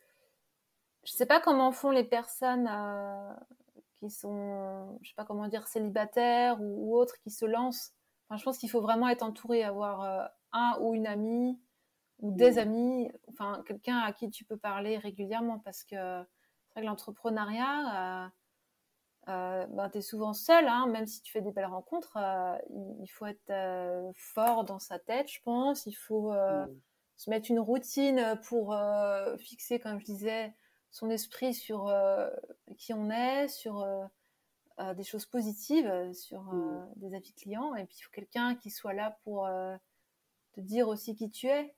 [1.04, 3.34] je sais pas comment font les personnes euh,
[4.00, 7.94] qui sont, je sais pas comment dire, célibataires ou, autres qui se lancent.
[8.28, 11.60] Enfin, je pense qu'il faut vraiment être entouré, avoir euh, un ou une amie
[12.22, 16.82] ou des amis, enfin quelqu'un à qui tu peux parler régulièrement parce que c'est vrai
[16.82, 18.30] que l'entrepreneuriat, euh,
[19.30, 22.18] euh ben, tu es souvent seul, hein, même si tu fais des belles rencontres,
[22.70, 25.86] il, faut être fort dans sa tête, je pense.
[25.86, 26.34] Il faut
[27.18, 28.76] se mettre une routine pour
[29.40, 30.54] fixer, comme je disais,
[30.92, 32.30] son esprit sur euh,
[32.78, 34.06] qui on est, sur euh,
[34.80, 36.94] euh, des choses positives, sur mm.
[36.98, 37.74] des avis clients.
[37.76, 39.50] Et puis il faut quelqu'un qui soit là pour
[40.54, 41.74] te dire aussi qui tu es.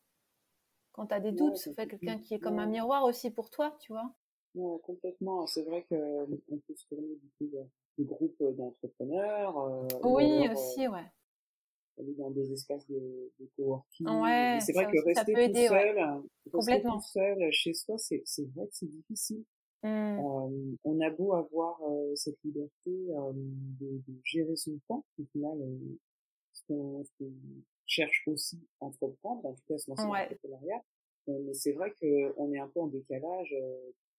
[0.94, 3.50] Quand tu as des doutes, ça fait quelqu'un qui est comme un miroir aussi pour
[3.50, 4.14] toi, tu vois.
[4.56, 5.46] Ouais, complètement.
[5.48, 6.28] C'est vrai qu'on
[6.68, 7.52] peut se tourner du coup
[7.98, 9.88] des groupes d'entrepreneurs.
[10.04, 11.12] oui, aussi, ouais
[12.00, 14.08] aller dans des espaces de, de coworking.
[14.08, 16.98] Ouais, c'est vrai que rester tout seul, Complètement.
[16.98, 18.24] tout seul chez soi, c'est,
[18.56, 19.44] vrai que c'est difficile.
[19.84, 19.88] Mmh.
[19.88, 25.26] Euh, on a beau avoir euh, cette liberté euh, de, de, gérer son temps, au
[25.34, 26.00] final, euh,
[26.54, 27.04] ce qu'on,
[27.86, 30.24] cherche aussi à entreprendre, en tout cas se lancer ouais.
[30.24, 30.84] l'entrepreneuriat,
[31.30, 33.56] euh, mais c'est vrai que on est un peu en décalage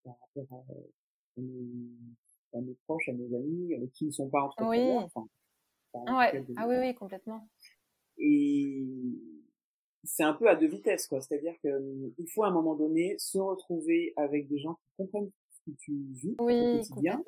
[0.05, 5.03] par rapport à, à, nos, proches, à nos amis, qui ne sont pas entrepreneurs.
[5.17, 5.23] Oui.
[5.95, 6.45] Enfin, ouais.
[6.57, 7.49] Ah oui, oui, complètement.
[8.19, 8.85] Et
[10.05, 11.21] c'est un peu à deux vitesses, quoi.
[11.21, 14.91] C'est-à-dire que euh, il faut à un moment donné se retrouver avec des gens qui
[14.97, 17.25] comprennent ce que tu vis oui, au quotidien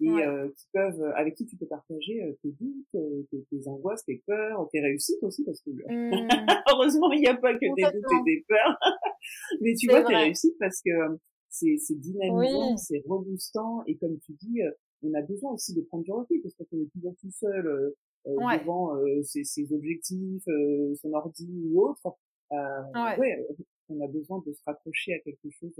[0.00, 4.22] et euh, qui peuvent, avec qui tu peux partager euh, tes doutes, tes, angoisses, tes
[4.26, 6.28] peurs, tes réussites aussi, parce que mmh.
[6.72, 8.78] heureusement il n'y a pas que des doutes et des peurs,
[9.60, 10.90] mais tu vois tes réussites parce que
[11.50, 14.60] c'est dynamisant, c'est robusta et comme tu dis,
[15.02, 17.94] on a besoin aussi de prendre du recul parce qu'on est toujours tout seul
[18.26, 22.16] euh, devant euh, ses, ses, objectifs, euh, son ordi ou autre.
[22.50, 23.18] Ouais.
[23.18, 23.46] ouais.
[23.88, 25.74] on a besoin de se raccrocher à quelque chose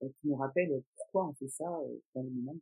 [0.00, 1.64] qui nous rappelle pourquoi on fait ça
[2.14, 2.56] dans le moment.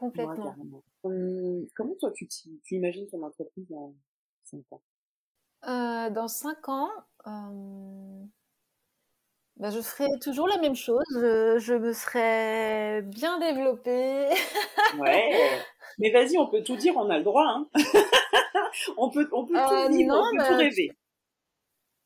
[0.00, 0.56] Complètement.
[1.04, 3.94] Hum, comment toi tu, tu imagines ton entreprise dans
[4.44, 4.82] 5 ans?
[5.68, 6.88] Euh, Dans 5 ans,
[7.26, 8.24] euh,
[9.58, 11.04] ben je ferai toujours la même chose.
[11.12, 14.28] Je, je me serais bien développée.
[14.98, 15.60] ouais.
[15.98, 17.44] Mais vas-y, on peut tout dire, on a le droit.
[17.46, 17.68] Hein.
[18.96, 20.90] on peut, on peut tout euh, dire, on peut tout rêver.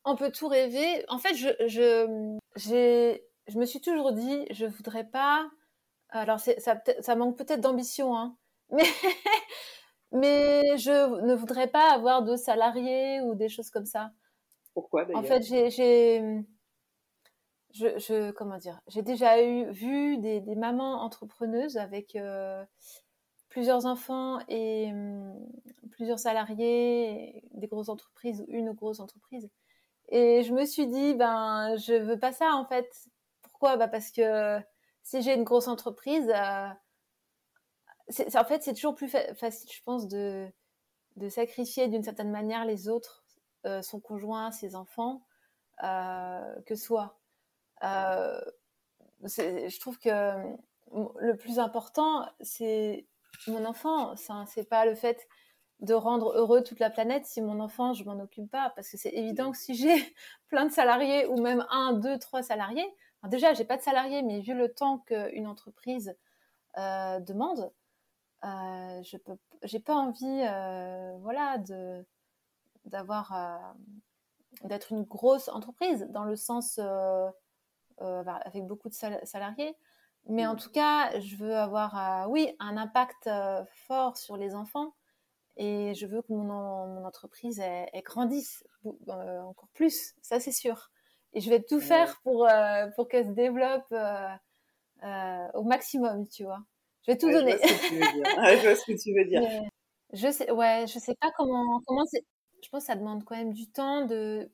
[0.05, 1.05] On peut tout rêver.
[1.07, 3.17] En fait, je, je,
[3.47, 5.49] je me suis toujours dit, je voudrais pas.
[6.11, 8.37] Alors, ça, ça manque peut-être d'ambition, hein.
[8.71, 8.85] Mais,
[10.13, 14.13] mais je ne voudrais pas avoir de salariés ou des choses comme ça.
[14.73, 15.23] Pourquoi d'ailleurs?
[15.23, 16.43] En fait, j'ai, je,
[17.99, 22.65] je, comment dire, j'ai déjà eu vu des, des mamans entrepreneuses avec euh,
[23.49, 25.35] plusieurs enfants et hum,
[25.93, 29.49] plusieurs salariés, des grosses entreprises ou une grosse entreprise.
[30.09, 32.89] Et je me suis dit, ben, je veux pas ça en fait.
[33.43, 33.77] Pourquoi?
[33.77, 34.61] Bah Parce que
[35.05, 36.69] si j'ai une grosse entreprise, euh,
[38.09, 40.51] c'est, en fait, c'est toujours plus facile, je pense, de,
[41.29, 43.25] sacrifier d'une certaine manière les autres,
[43.67, 45.25] euh, son conjoint, ses enfants,
[45.85, 47.21] euh, que soi.
[47.83, 50.11] Je trouve que
[50.91, 53.07] le plus important, c'est
[53.47, 54.17] mon enfant.
[54.17, 55.27] C'est pas le fait
[55.81, 58.73] de rendre heureux toute la planète si mon enfant, je m'en occupe pas.
[58.75, 60.15] Parce que c'est évident que si j'ai
[60.49, 62.91] plein de salariés ou même un, deux, trois salariés,
[63.25, 66.15] enfin déjà, j'ai pas de salariés, mais vu le temps qu'une entreprise
[66.77, 67.73] euh, demande,
[68.45, 72.05] euh, je peux, j'ai pas envie, euh, voilà, de
[72.85, 73.75] d'avoir,
[74.65, 77.31] d'être une grosse entreprise dans le sens euh,
[77.99, 79.75] avec beaucoup de salariés.
[80.27, 83.31] Mais en tout cas, je veux avoir, oui, un impact
[83.87, 84.95] fort sur les enfants
[85.57, 90.91] et je veux que mon, mon entreprise elle, grandisse encore plus, ça c'est sûr.
[91.35, 92.49] Et je vais tout faire pour
[92.97, 93.93] pour qu'elle se développe
[95.55, 96.65] au maximum, tu vois.
[97.07, 97.53] Je vais tout donner.
[97.63, 99.43] Je vois ce que tu veux dire.
[100.13, 102.25] je sais, ouais, je sais pas comment, comment c'est.
[102.63, 104.51] Je pense que ça demande quand même du temps de.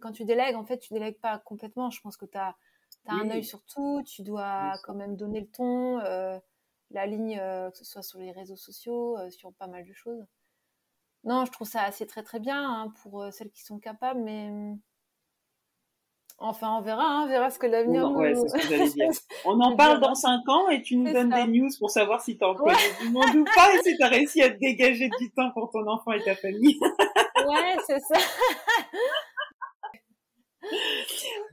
[0.00, 1.90] Quand tu délègues, en fait, tu délègues pas complètement.
[1.90, 2.56] Je pense que tu as,
[3.06, 4.02] as un œil sur tout.
[4.04, 6.40] Tu dois quand même donner le ton, euh,
[6.90, 9.92] la ligne, euh, que ce soit sur les réseaux sociaux, euh, sur pas mal de
[9.92, 10.26] choses.
[11.22, 14.50] Non, je trouve ça assez très très bien hein, pour celles qui sont capables, mais
[16.38, 18.16] Enfin, on verra, hein, on verra ce que l'avenir nous...
[18.16, 19.22] Ouais, ce.
[19.44, 22.36] On en parle dans 5 ans et tu nous donnes des news pour savoir si
[22.36, 25.50] t'en connais du monde ou pas et si t'as réussi à te dégager du temps
[25.52, 26.78] pour ton enfant et ta famille.
[27.48, 28.18] ouais, c'est ça.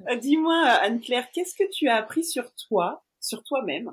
[0.10, 3.92] Euh, dis-moi, Anne-Claire, qu'est-ce que tu as appris sur toi, sur toi-même,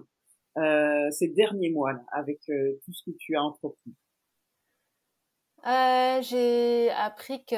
[0.58, 3.94] euh, ces derniers mois là, avec euh, tout ce que tu as entrepris?
[5.66, 7.56] Euh, J'ai appris que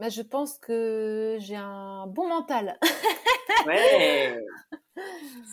[0.00, 2.78] bah, je pense que j'ai un bon mental.
[3.66, 4.34] ouais.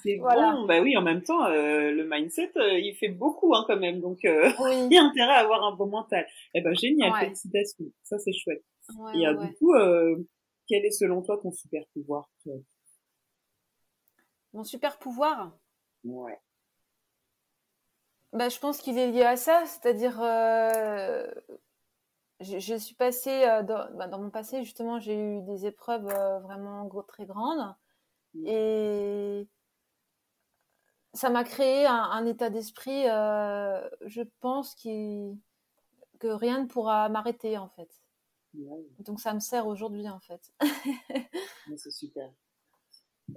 [0.01, 0.65] C'est bon.
[0.65, 3.99] Bah oui, en même temps, euh, le mindset, euh, il fait beaucoup hein, quand même.
[3.99, 4.49] Donc, euh,
[4.89, 6.25] il y a intérêt à avoir un bon mental.
[6.53, 7.13] Eh ben, génial.
[7.19, 7.91] Félicitations.
[8.03, 8.63] Ça, c'est chouette.
[9.15, 9.73] Et du coup,
[10.65, 12.29] quel est selon toi ton super pouvoir
[14.53, 15.57] Mon super pouvoir?
[16.05, 16.39] Ouais.
[18.31, 20.21] Bah, je pense qu'il est lié à ça, c'est-à-dire
[22.39, 26.87] je, suis passée euh, bah, dans, mon passé justement j'ai eu des épreuves euh, vraiment
[27.07, 27.75] très grandes.
[28.33, 28.45] Mmh.
[28.45, 29.47] et
[31.13, 35.33] ça m'a créé un, état d'esprit euh, je pense que
[36.23, 37.89] rien ne pourra m'arrêter en fait.
[38.99, 40.51] Donc ça me sert aujourd'hui en fait.
[41.75, 42.31] C'est super.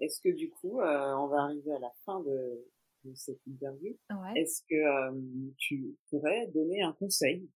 [0.01, 2.67] Est-ce que du coup on va arriver à la fin de,
[3.15, 3.97] cette interview?
[4.35, 7.49] Est-ce que tu pourrais donner un conseil?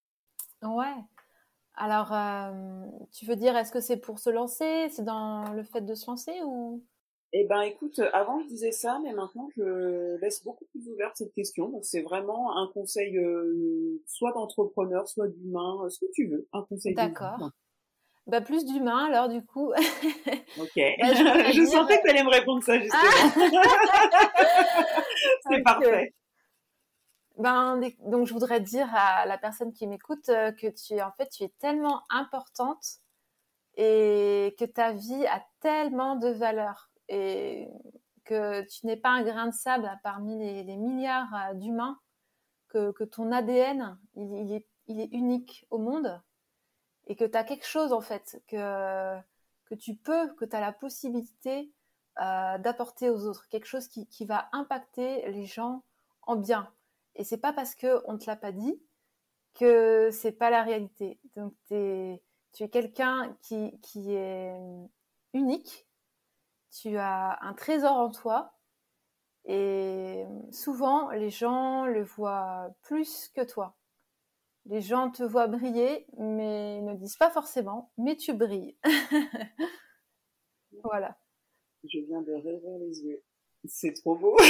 [0.62, 1.02] Ouais.
[1.82, 4.88] Alors, euh, tu veux dire, est-ce que c'est pour se lancer?
[4.90, 6.80] C'est dans le fait de se lancer ou?
[7.32, 11.34] Eh ben, écoute, avant je disais ça, mais maintenant je laisse beaucoup plus ouverte cette
[11.34, 11.70] question.
[11.70, 16.62] Donc, c'est vraiment un conseil, euh, soit d'entrepreneur, soit d'humain, ce que tu veux, un
[16.62, 16.94] conseil.
[16.94, 17.50] D'accord.
[18.28, 19.72] Bah plus d'humain alors du coup.
[20.60, 20.76] Ok.
[20.76, 23.00] Bah, je, sentais que tu allais me répondre ça justement.
[25.50, 26.14] c'est parfait.
[27.38, 31.12] Ben, donc je voudrais dire à la personne qui m'écoute euh, que tu es en
[31.12, 32.98] fait tu es tellement importante
[33.76, 37.68] et que ta vie a tellement de valeur et
[38.24, 41.98] que tu n'es pas un grain de sable parmi les, milliards euh, d'humains,
[42.68, 46.22] que, ton ADN il, est, unique au monde
[47.06, 49.18] et que tu as quelque chose en fait que,
[49.64, 51.72] que tu peux, que tu as la possibilité
[52.20, 55.82] euh, d'apporter aux autres, quelque chose qui va impacter les gens
[56.22, 56.70] en bien
[57.16, 58.80] et c'est pas parce que on te l'a pas dit
[59.54, 61.18] que c'est pas la réalité.
[61.36, 64.56] Donc es, tu es quelqu'un qui, qui est
[65.34, 65.86] unique.
[66.70, 68.54] Tu as un trésor en toi.
[69.44, 73.76] Et souvent, les gens le voient plus que toi.
[74.66, 78.76] Les gens te voient briller, mais ne disent pas forcément, mais tu brilles.
[80.84, 81.18] voilà.
[81.82, 83.24] Je viens de rêver les yeux.
[83.64, 84.36] C'est trop beau.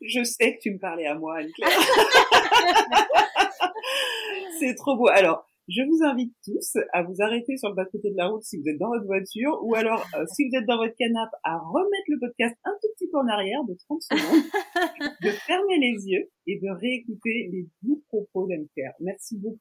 [0.00, 1.68] je sais que tu me parlais à moi, Anne-Claire.
[4.58, 5.06] c'est trop beau.
[5.08, 8.56] Alors, je vous invite tous à vous arrêter sur le bas-côté de la route si
[8.56, 11.58] vous êtes dans votre voiture, ou alors euh, si vous êtes dans votre canapé, à
[11.58, 14.44] remettre le podcast un tout petit peu en arrière de 30 secondes,
[15.22, 18.68] de fermer les yeux et de réécouter les doux propos danne
[19.00, 19.58] Merci beaucoup.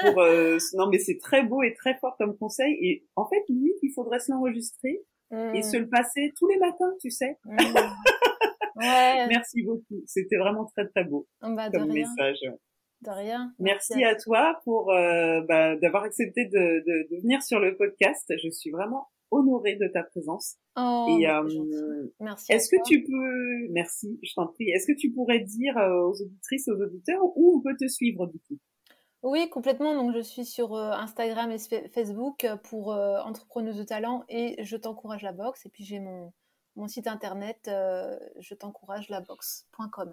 [0.00, 3.42] Pour, euh, non mais c'est très beau et très fort comme conseil et en fait
[3.48, 5.00] lui il faudrait se l'enregistrer
[5.30, 5.62] et mm.
[5.62, 7.58] se le passer tous les matins tu sais mm.
[8.76, 9.26] ouais.
[9.28, 12.40] merci beaucoup c'était vraiment très très beau bah, comme message
[13.04, 13.52] de rien.
[13.58, 14.14] Merci, à...
[14.14, 18.32] toi pour euh, bah, d'avoir accepté de, de, venir sur le podcast.
[18.42, 20.56] Je suis vraiment honorée de ta présence.
[20.76, 21.42] Oh, Et euh,
[22.20, 22.52] merci.
[22.52, 24.70] Est-ce que tu peux, merci, je t'en prie.
[24.70, 28.26] Est-ce que tu pourrais dire euh, aux auditrices, aux auditeurs où on peut te suivre
[28.26, 28.58] du coup?
[29.24, 29.94] Oui, complètement.
[29.94, 31.58] Donc, je suis sur Instagram et
[31.88, 35.66] Facebook pour entrepreneuse de talent et je t'encourage la boxe.
[35.66, 36.32] Et puis, j'ai mon,
[36.76, 40.12] mon site internet je t'encourage la boxe.com.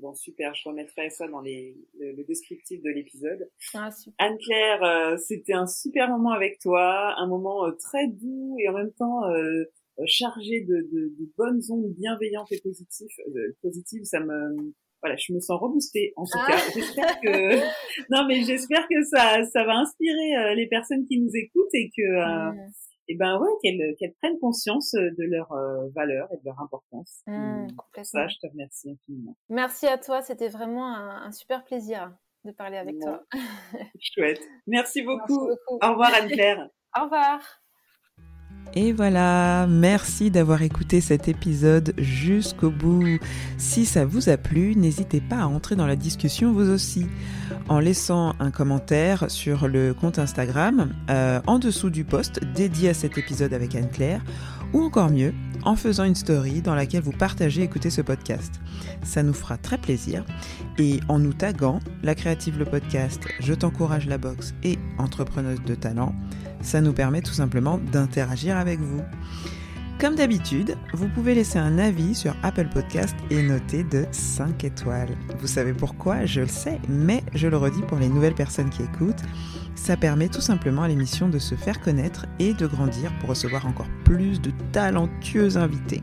[0.00, 3.48] Bon, super, je remettrai ça dans les, le, descriptif de l'épisode.
[3.74, 8.68] Ah, Anne-Claire, euh, c'était un super moment avec toi, un moment euh, très doux et
[8.68, 9.64] en même temps euh,
[10.06, 13.08] chargé de, de, de, bonnes ondes bienveillantes et positives.
[13.62, 14.74] positives, ça me...
[15.04, 16.50] Voilà, je me sens reboostée en tout ah.
[16.50, 16.58] cas.
[16.74, 17.56] J'espère que
[18.10, 22.52] non mais j'espère que ça ça va inspirer les personnes qui nous écoutent et que
[22.52, 22.70] mmh
[23.08, 26.60] et ben ouais, qu'elles qu'elles prennent conscience euh, de leur euh, valeur et de leur
[26.60, 27.22] importance.
[27.26, 27.68] Mmh,
[28.02, 29.36] Ça, je te remercie infiniment.
[29.48, 33.24] Merci à toi, c'était vraiment un, un, super plaisir de parler avec toi.
[34.00, 34.40] Chouette.
[34.66, 35.46] Merci beaucoup.
[35.46, 35.86] Merci beaucoup.
[35.86, 36.68] Au revoir Anne-Claire.
[36.98, 37.63] Au revoir.
[38.76, 43.18] Et voilà, merci d'avoir écouté cet épisode jusqu'au bout.
[43.56, 47.06] Si ça vous a plu, n'hésitez pas à entrer dans la discussion vous aussi,
[47.68, 52.94] en laissant un commentaire sur le compte Instagram euh, en dessous du post dédié à
[52.94, 54.22] cet épisode avec Anne-Claire,
[54.72, 55.32] ou encore mieux,
[55.64, 58.60] en faisant une story dans laquelle vous partagez écouter ce podcast.
[59.04, 60.24] Ça nous fera très plaisir.
[60.78, 65.74] Et en nous taguant, la créative le podcast, Je t'encourage la boxe et entrepreneuse de
[65.74, 66.14] talent,
[66.64, 69.02] ça nous permet tout simplement d'interagir avec vous.
[70.00, 75.16] Comme d'habitude, vous pouvez laisser un avis sur Apple Podcast et noter de 5 étoiles.
[75.38, 78.82] Vous savez pourquoi, je le sais, mais je le redis pour les nouvelles personnes qui
[78.82, 79.22] écoutent,
[79.76, 83.66] ça permet tout simplement à l'émission de se faire connaître et de grandir pour recevoir
[83.66, 86.02] encore plus de talentueux invités.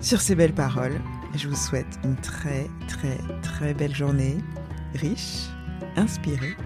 [0.00, 1.00] Sur ces belles paroles,
[1.34, 4.38] je vous souhaite une très très très belle journée,
[4.94, 5.48] riche,
[5.96, 6.56] inspirée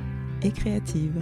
[0.43, 1.15] et créative.